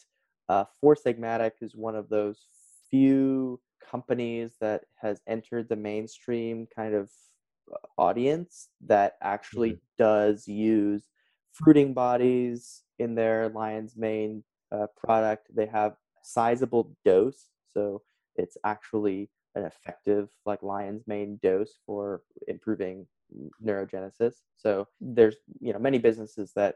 [0.49, 2.45] uh, Four Sigmatic is one of those
[2.89, 7.09] few companies that has entered the mainstream kind of
[7.71, 11.03] uh, audience that actually does use
[11.53, 15.47] fruiting bodies in their lion's mane uh, product.
[15.55, 18.01] They have sizable dose, so
[18.35, 23.05] it's actually an effective like lion's mane dose for improving
[23.63, 24.35] neurogenesis.
[24.57, 26.75] So there's you know many businesses that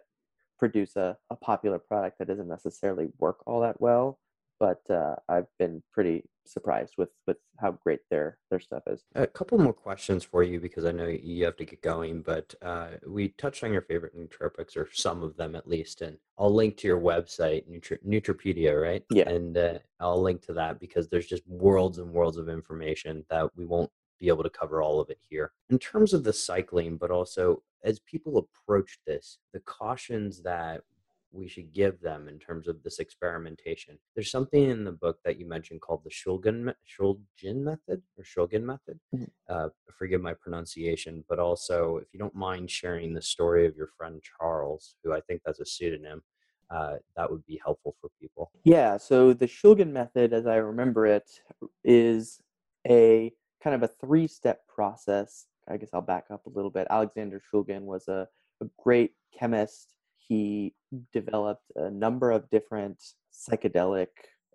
[0.58, 4.20] produce a, a popular product that doesn't necessarily work all that well,
[4.60, 9.04] but uh, I've been pretty surprised with with how great their their stuff is.
[9.16, 12.54] A couple more questions for you because I know you have to get going, but
[12.62, 16.54] uh, we touched on your favorite nootropics or some of them at least, and I'll
[16.54, 19.04] link to your website, Nutri- Nutripedia, right?
[19.10, 19.30] Yeah.
[19.30, 23.50] And uh, I'll link to that because there's just worlds and worlds of information that
[23.56, 25.52] we won't be able to cover all of it here.
[25.70, 30.82] In terms of the cycling, but also as people approach this, the cautions that
[31.36, 34.00] we should give them in terms of this experimentation.
[34.16, 38.64] There's something in the book that you mentioned called the Shulgin, Shulgin method or Shulgin
[38.64, 39.00] method.
[39.14, 39.30] Mhm.
[39.50, 43.88] Uh, forgive my pronunciation, but also if you don't mind sharing the story of your
[43.88, 46.24] friend Charles, who I think that's a pseudonym,
[46.70, 48.52] uh, that would be helpful for people.
[48.64, 51.42] Yeah, so the Shulgin method, as I remember it,
[51.84, 52.42] is
[52.88, 55.48] a kind of a three step process.
[55.68, 56.88] I guess I'll back up a little bit.
[56.90, 58.28] Alexander Shulgin was a,
[58.62, 59.95] a great chemist.
[60.28, 60.74] He
[61.14, 63.04] developed a number of different
[63.34, 64.08] psychedelic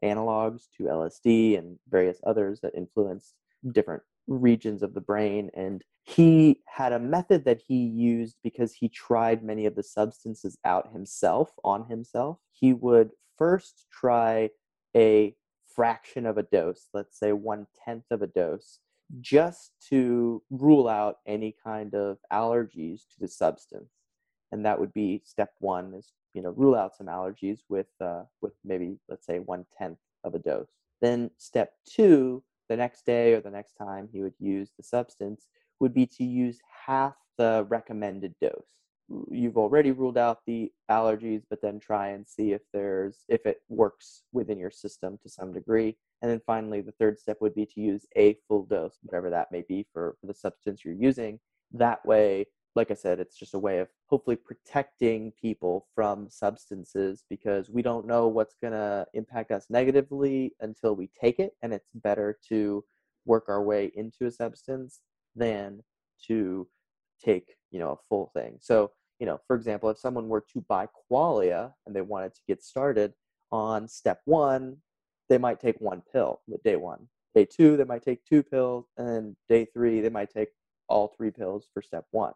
[0.03, 3.35] analogs to LSD and various others that influenced
[3.73, 5.51] different regions of the brain.
[5.55, 10.57] And he had a method that he used because he tried many of the substances
[10.65, 12.39] out himself on himself.
[12.53, 14.51] He would first try
[14.97, 15.35] a
[15.75, 18.81] fraction of a dose, let's say one tenth of a dose,
[19.21, 23.91] just to rule out any kind of allergies to the substance.
[24.53, 28.23] And that would be step one is you know rule out some allergies with uh,
[28.41, 30.71] with maybe let's say one tenth of a dose.
[31.01, 35.49] Then step two, the next day or the next time he would use the substance
[35.81, 38.77] would be to use half the recommended dose.
[39.31, 43.59] You've already ruled out the allergies, but then try and see if there's if it
[43.69, 45.97] works within your system to some degree.
[46.23, 49.51] And then finally, the third step would be to use a full dose, whatever that
[49.51, 51.41] may be for, for the substance you're using.
[51.73, 52.47] That way,
[52.77, 57.83] like I said, it's just a way of hopefully protecting people from substances because we
[57.83, 61.53] don't know what's going to impact us negatively until we take it.
[61.63, 62.85] And it's better to
[63.25, 65.01] work our way into a substance
[65.35, 65.83] than
[66.29, 66.69] to
[67.23, 68.59] take, you know, a full thing.
[68.61, 72.41] So, you know, for example, if someone were to buy Qualia and they wanted to
[72.47, 73.15] get started
[73.51, 74.77] on step one,
[75.29, 77.09] they might take one pill day one.
[77.35, 78.87] Day two, they might take two pills.
[78.97, 80.49] And day three, they might take
[80.89, 82.33] all three pills for step one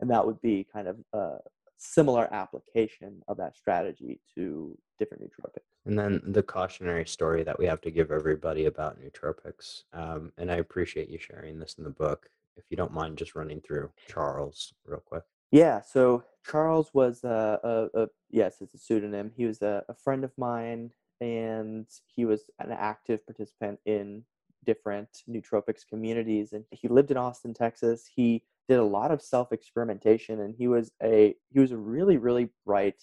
[0.00, 1.38] and that would be kind of a
[1.76, 5.62] similar application of that strategy to different nootropics.
[5.86, 9.82] And then the cautionary story that we have to give everybody about nootropics.
[9.92, 12.30] Um, and I appreciate you sharing this in the book.
[12.56, 15.24] If you don't mind just running through Charles real quick.
[15.50, 19.30] Yeah, so Charles was a, a, a yes, it's a pseudonym.
[19.36, 20.90] He was a, a friend of mine,
[21.20, 24.24] and he was an active participant in
[24.64, 26.52] different nootropics communities.
[26.52, 28.08] And he lived in Austin, Texas.
[28.14, 32.16] He did a lot of self experimentation and he was a he was a really
[32.16, 33.02] really bright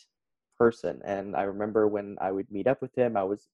[0.57, 3.47] person and i remember when i would meet up with him i was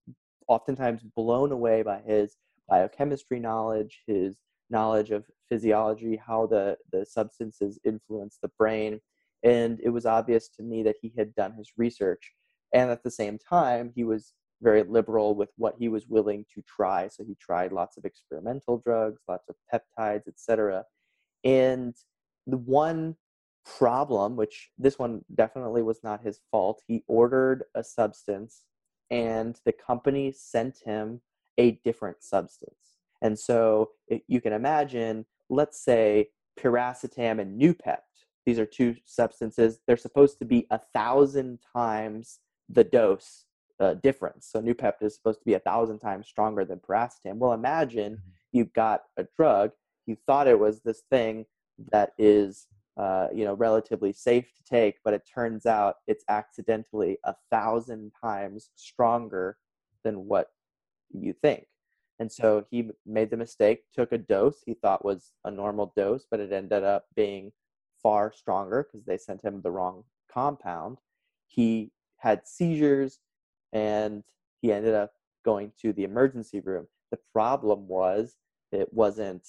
[0.47, 2.38] oftentimes blown away by his
[2.70, 4.38] biochemistry knowledge his
[4.70, 8.99] knowledge of physiology how the the substances influence the brain
[9.43, 12.34] and it was obvious to me that he had done his research
[12.74, 16.62] and at the same time he was very liberal with what he was willing to
[16.64, 20.84] try so he tried lots of experimental drugs lots of peptides etc
[21.44, 21.96] and
[22.46, 23.16] the one
[23.66, 28.64] problem, which this one definitely was not his fault, he ordered a substance
[29.10, 31.22] and the company sent him
[31.58, 32.76] a different substance.
[33.22, 33.92] And so
[34.28, 36.30] you can imagine, let's say
[36.60, 37.98] piracetam and Noopept.
[38.46, 39.80] These are two substances.
[39.88, 43.46] They're supposed to be a thousand times the dose
[43.80, 44.48] uh, difference.
[44.52, 47.38] So Noopept is supposed to be a thousand times stronger than piracetam.
[47.38, 48.30] Well, imagine mm-hmm.
[48.52, 49.72] you've got a drug
[50.08, 51.45] you thought it was this thing
[51.91, 57.18] that is uh, you know relatively safe to take but it turns out it's accidentally
[57.26, 59.58] a thousand times stronger
[60.03, 60.47] than what
[61.12, 61.68] you think.
[62.20, 66.26] And so he made the mistake took a dose he thought was a normal dose
[66.30, 67.51] but it ended up being
[68.01, 70.97] far stronger because they sent him the wrong compound.
[71.47, 73.20] He had seizures
[73.74, 74.24] and
[74.62, 75.14] he ended up
[75.45, 76.88] going to the emergency room.
[77.12, 78.36] The problem was
[78.72, 79.47] it wasn't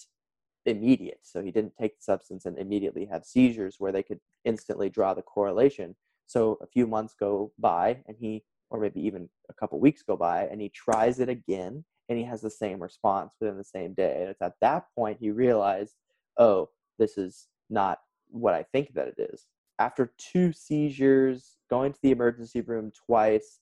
[0.68, 1.20] immediate.
[1.22, 5.14] So he didn't take the substance and immediately have seizures where they could instantly draw
[5.14, 5.96] the correlation.
[6.26, 10.16] So a few months go by and he, or maybe even a couple weeks go
[10.16, 13.94] by, and he tries it again and he has the same response within the same
[13.94, 14.18] day.
[14.20, 15.94] And it's at that point he realized,
[16.38, 18.00] oh, this is not
[18.30, 19.46] what I think that it is.
[19.78, 23.60] After two seizures, going to the emergency room twice,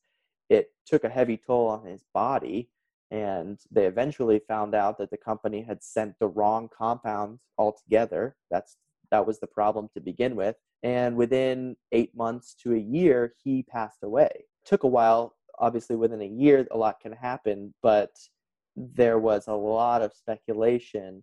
[0.48, 2.70] it took a heavy toll on his body
[3.10, 8.36] and they eventually found out that the company had sent the wrong compound altogether.
[8.50, 8.76] That's
[9.10, 10.56] that was the problem to begin with.
[10.82, 14.30] And within 8 months to a year he passed away.
[14.34, 18.10] It took a while obviously within a year a lot can happen but
[18.76, 21.22] there was a lot of speculation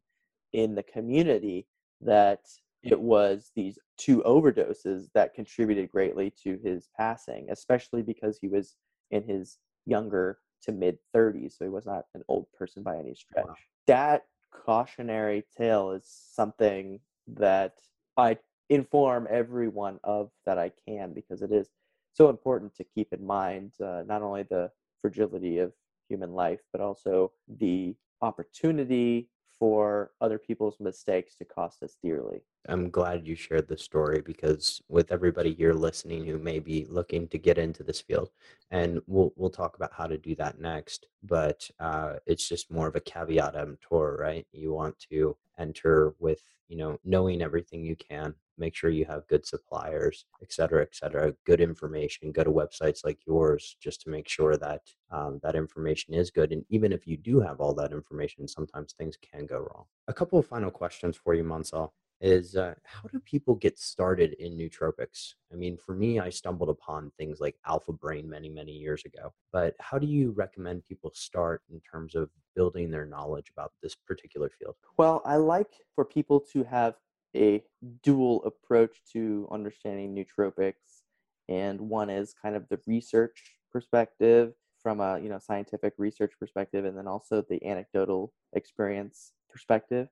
[0.54, 1.68] in the community
[2.02, 2.40] that
[2.82, 8.76] it was these two overdoses that contributed greatly to his passing especially because he was
[9.12, 13.14] in his younger to mid 30s, so he was not an old person by any
[13.14, 13.46] stretch.
[13.46, 13.56] Wow.
[13.88, 17.76] That cautionary tale is something that
[18.18, 18.38] I
[18.70, 21.70] inform everyone of that I can because it is
[22.14, 25.74] so important to keep in mind uh, not only the fragility of
[26.10, 29.30] human life, but also the opportunity
[29.64, 32.42] for other people's mistakes to cost us dearly.
[32.68, 37.30] I'm glad you shared the story because with everybody here listening who may be looking
[37.30, 38.30] to get into this field,
[38.72, 41.08] and we'll we'll talk about how to do that next.
[41.24, 44.46] But uh, it's just more of a caveat emptor, right?
[44.52, 49.28] You want to enter with you know knowing everything you can make sure you have
[49.28, 54.10] good suppliers et cetera et cetera good information go to websites like yours just to
[54.10, 54.82] make sure that
[55.12, 58.94] um, that information is good and even if you do have all that information sometimes
[58.94, 61.92] things can go wrong a couple of final questions for you Mansal
[62.24, 65.34] is uh, how do people get started in nootropics?
[65.52, 69.34] I mean, for me, I stumbled upon things like Alpha Brain many, many years ago.
[69.52, 73.94] But how do you recommend people start in terms of building their knowledge about this
[73.96, 74.76] particular field?
[74.98, 76.96] Well, I like for people to have
[77.36, 77.64] a
[78.04, 81.04] dual approach to understanding nootropics,
[81.50, 86.86] and one is kind of the research perspective from a you know scientific research perspective,
[86.86, 90.08] and then also the anecdotal experience perspective.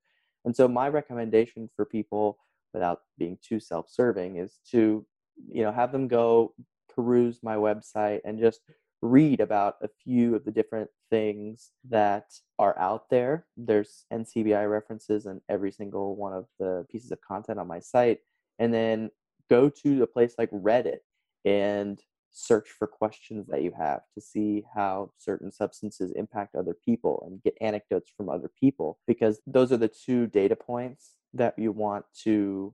[0.45, 2.37] And so my recommendation for people
[2.73, 5.05] without being too self-serving is to
[5.51, 6.53] you know have them go
[6.93, 8.61] peruse my website and just
[9.01, 12.25] read about a few of the different things that
[12.59, 13.47] are out there.
[13.57, 18.19] There's NCBI references in every single one of the pieces of content on my site.
[18.59, 19.09] And then
[19.49, 20.99] go to a place like Reddit
[21.45, 21.99] and
[22.31, 27.43] search for questions that you have to see how certain substances impact other people and
[27.43, 32.05] get anecdotes from other people because those are the two data points that you want
[32.23, 32.73] to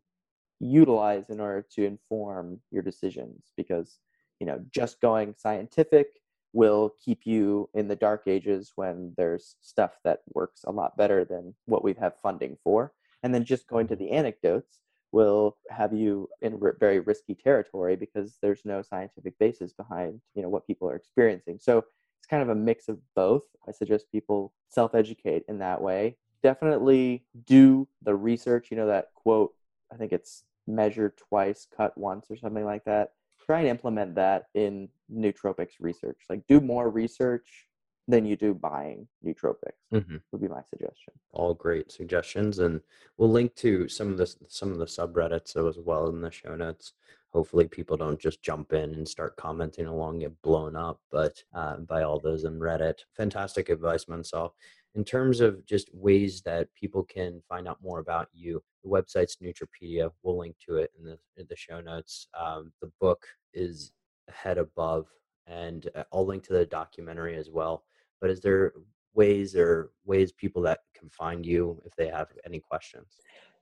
[0.60, 3.98] utilize in order to inform your decisions because
[4.40, 6.08] you know just going scientific
[6.54, 11.26] will keep you in the dark ages when there's stuff that works a lot better
[11.26, 12.94] than what we have funding for.
[13.22, 14.80] And then just going to the anecdotes
[15.12, 20.50] will have you in very risky territory because there's no scientific basis behind you know
[20.50, 21.60] what people are experiencing.
[21.62, 23.44] So it's kind of a mix of both.
[23.68, 26.18] I suggest people self-educate in that way.
[26.44, 28.70] Definitely do the research.
[28.72, 29.54] You know that quote
[29.92, 33.12] i think it's measure twice cut once or something like that
[33.48, 36.18] try and implement that in nootropics research.
[36.30, 37.68] Like do more research
[38.10, 40.22] than you do buying nootropics Mhm.
[40.32, 41.14] would be my suggestion.
[41.32, 42.82] All great suggestions and
[43.18, 46.56] we'll link to some of the some of the subreddits as well in the show
[46.56, 46.94] notes.
[47.32, 51.78] Hopefully people don't just jump in and start commenting along get blown up but uh,
[51.78, 53.00] by all those in reddit.
[53.14, 54.54] Fantastic advice mansal
[54.96, 59.38] in terms of just ways that people can find out more about you the website's
[59.38, 60.10] Nutripedia.
[60.24, 63.92] we'll link to it in the in the show notes um, the book is
[64.30, 65.08] head above
[65.46, 67.84] and uh, i'll link to the documentary as well
[68.22, 68.74] but is there
[69.14, 73.18] ways or ways people that can find you if they have any questions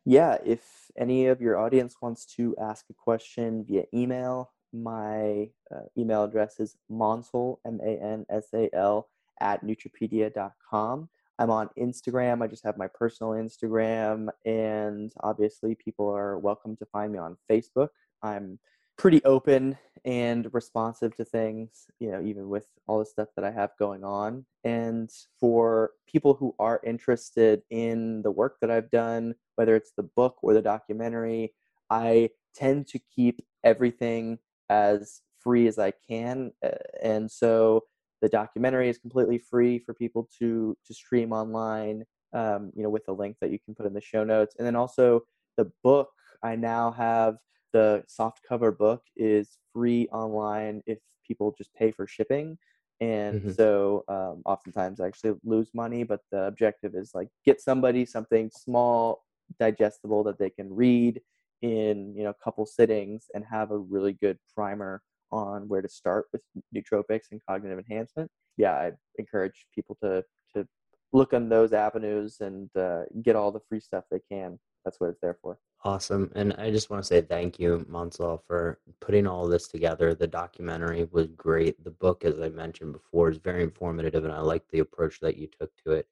[0.08, 5.86] Yeah, if any of your audience wants to ask a question via email, my uh,
[5.98, 9.10] email address is mansal, M A N S A L,
[9.42, 11.10] at nutripedia.com.
[11.40, 12.42] I'm on Instagram.
[12.42, 14.30] I just have my personal Instagram.
[14.46, 17.90] And obviously, people are welcome to find me on Facebook.
[18.24, 18.60] I'm
[18.98, 23.52] pretty open and responsive to things, you know, even with all the stuff that I
[23.52, 24.46] have going on.
[24.64, 25.10] And
[25.40, 30.38] for people who are interested in the work that I've done, whether it's the book
[30.42, 31.54] or the documentary,
[31.90, 36.54] I tend to keep everything as free as I can.
[36.64, 36.70] uh,
[37.02, 37.84] And so
[38.22, 43.08] the documentary is completely free for people to to stream online, um, you know, with
[43.08, 44.56] a link that you can put in the show notes.
[44.58, 45.22] And then also
[45.58, 46.10] the book,
[46.44, 47.38] I now have
[47.74, 52.58] the soft cover book is free online if people just pay for shipping.
[53.02, 53.50] And Mhm.
[53.50, 58.50] so um, oftentimes I actually lose money, but the objective is like get somebody something
[58.50, 59.26] small,
[59.60, 61.22] digestible that they can read
[61.62, 65.02] in you know a couple sittings and have a really good primer
[65.32, 66.42] on where to start with
[66.76, 68.30] nootropics and cognitive enhancement.
[68.58, 70.24] Yeah, I encourage people to
[70.56, 70.68] to
[71.14, 74.60] look on those avenues and uh, get all the free stuff they can.
[74.84, 75.58] That's what it's there for.
[75.84, 76.32] Awesome.
[76.36, 80.14] And I just want to say thank you, Mansal, for putting all this together.
[80.14, 81.84] The documentary was great.
[81.84, 85.38] The book, as I mentioned before, is very informative, and I like the approach that
[85.38, 86.08] you took to it.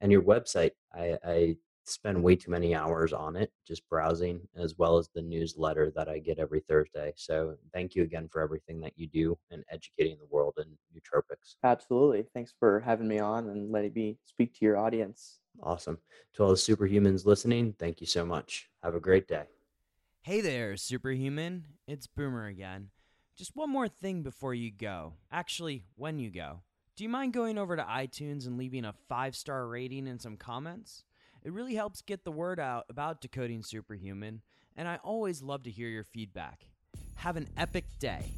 [0.00, 1.56] And your website, I, I
[1.88, 6.08] spend way too many hours on it, just browsing, as well as the newsletter that
[6.08, 7.12] I get every Thursday.
[7.16, 11.56] So thank you again for everything that you do and educating the world in nootropics.
[11.64, 12.26] Absolutely.
[12.34, 15.40] Thanks for having me on and letting me speak to your audience.
[15.62, 15.98] Awesome.
[16.34, 18.68] To all the superhumans listening, thank you so much.
[18.82, 19.44] Have a great day.
[20.22, 21.64] Hey there, superhuman.
[21.86, 22.90] It's Boomer again.
[23.36, 25.14] Just one more thing before you go.
[25.30, 26.62] Actually, when you go.
[26.96, 30.36] Do you mind going over to iTunes and leaving a five star rating and some
[30.36, 31.04] comments?
[31.44, 34.42] It really helps get the word out about Decoding Superhuman,
[34.76, 36.64] and I always love to hear your feedback.
[37.14, 38.32] Have an epic day.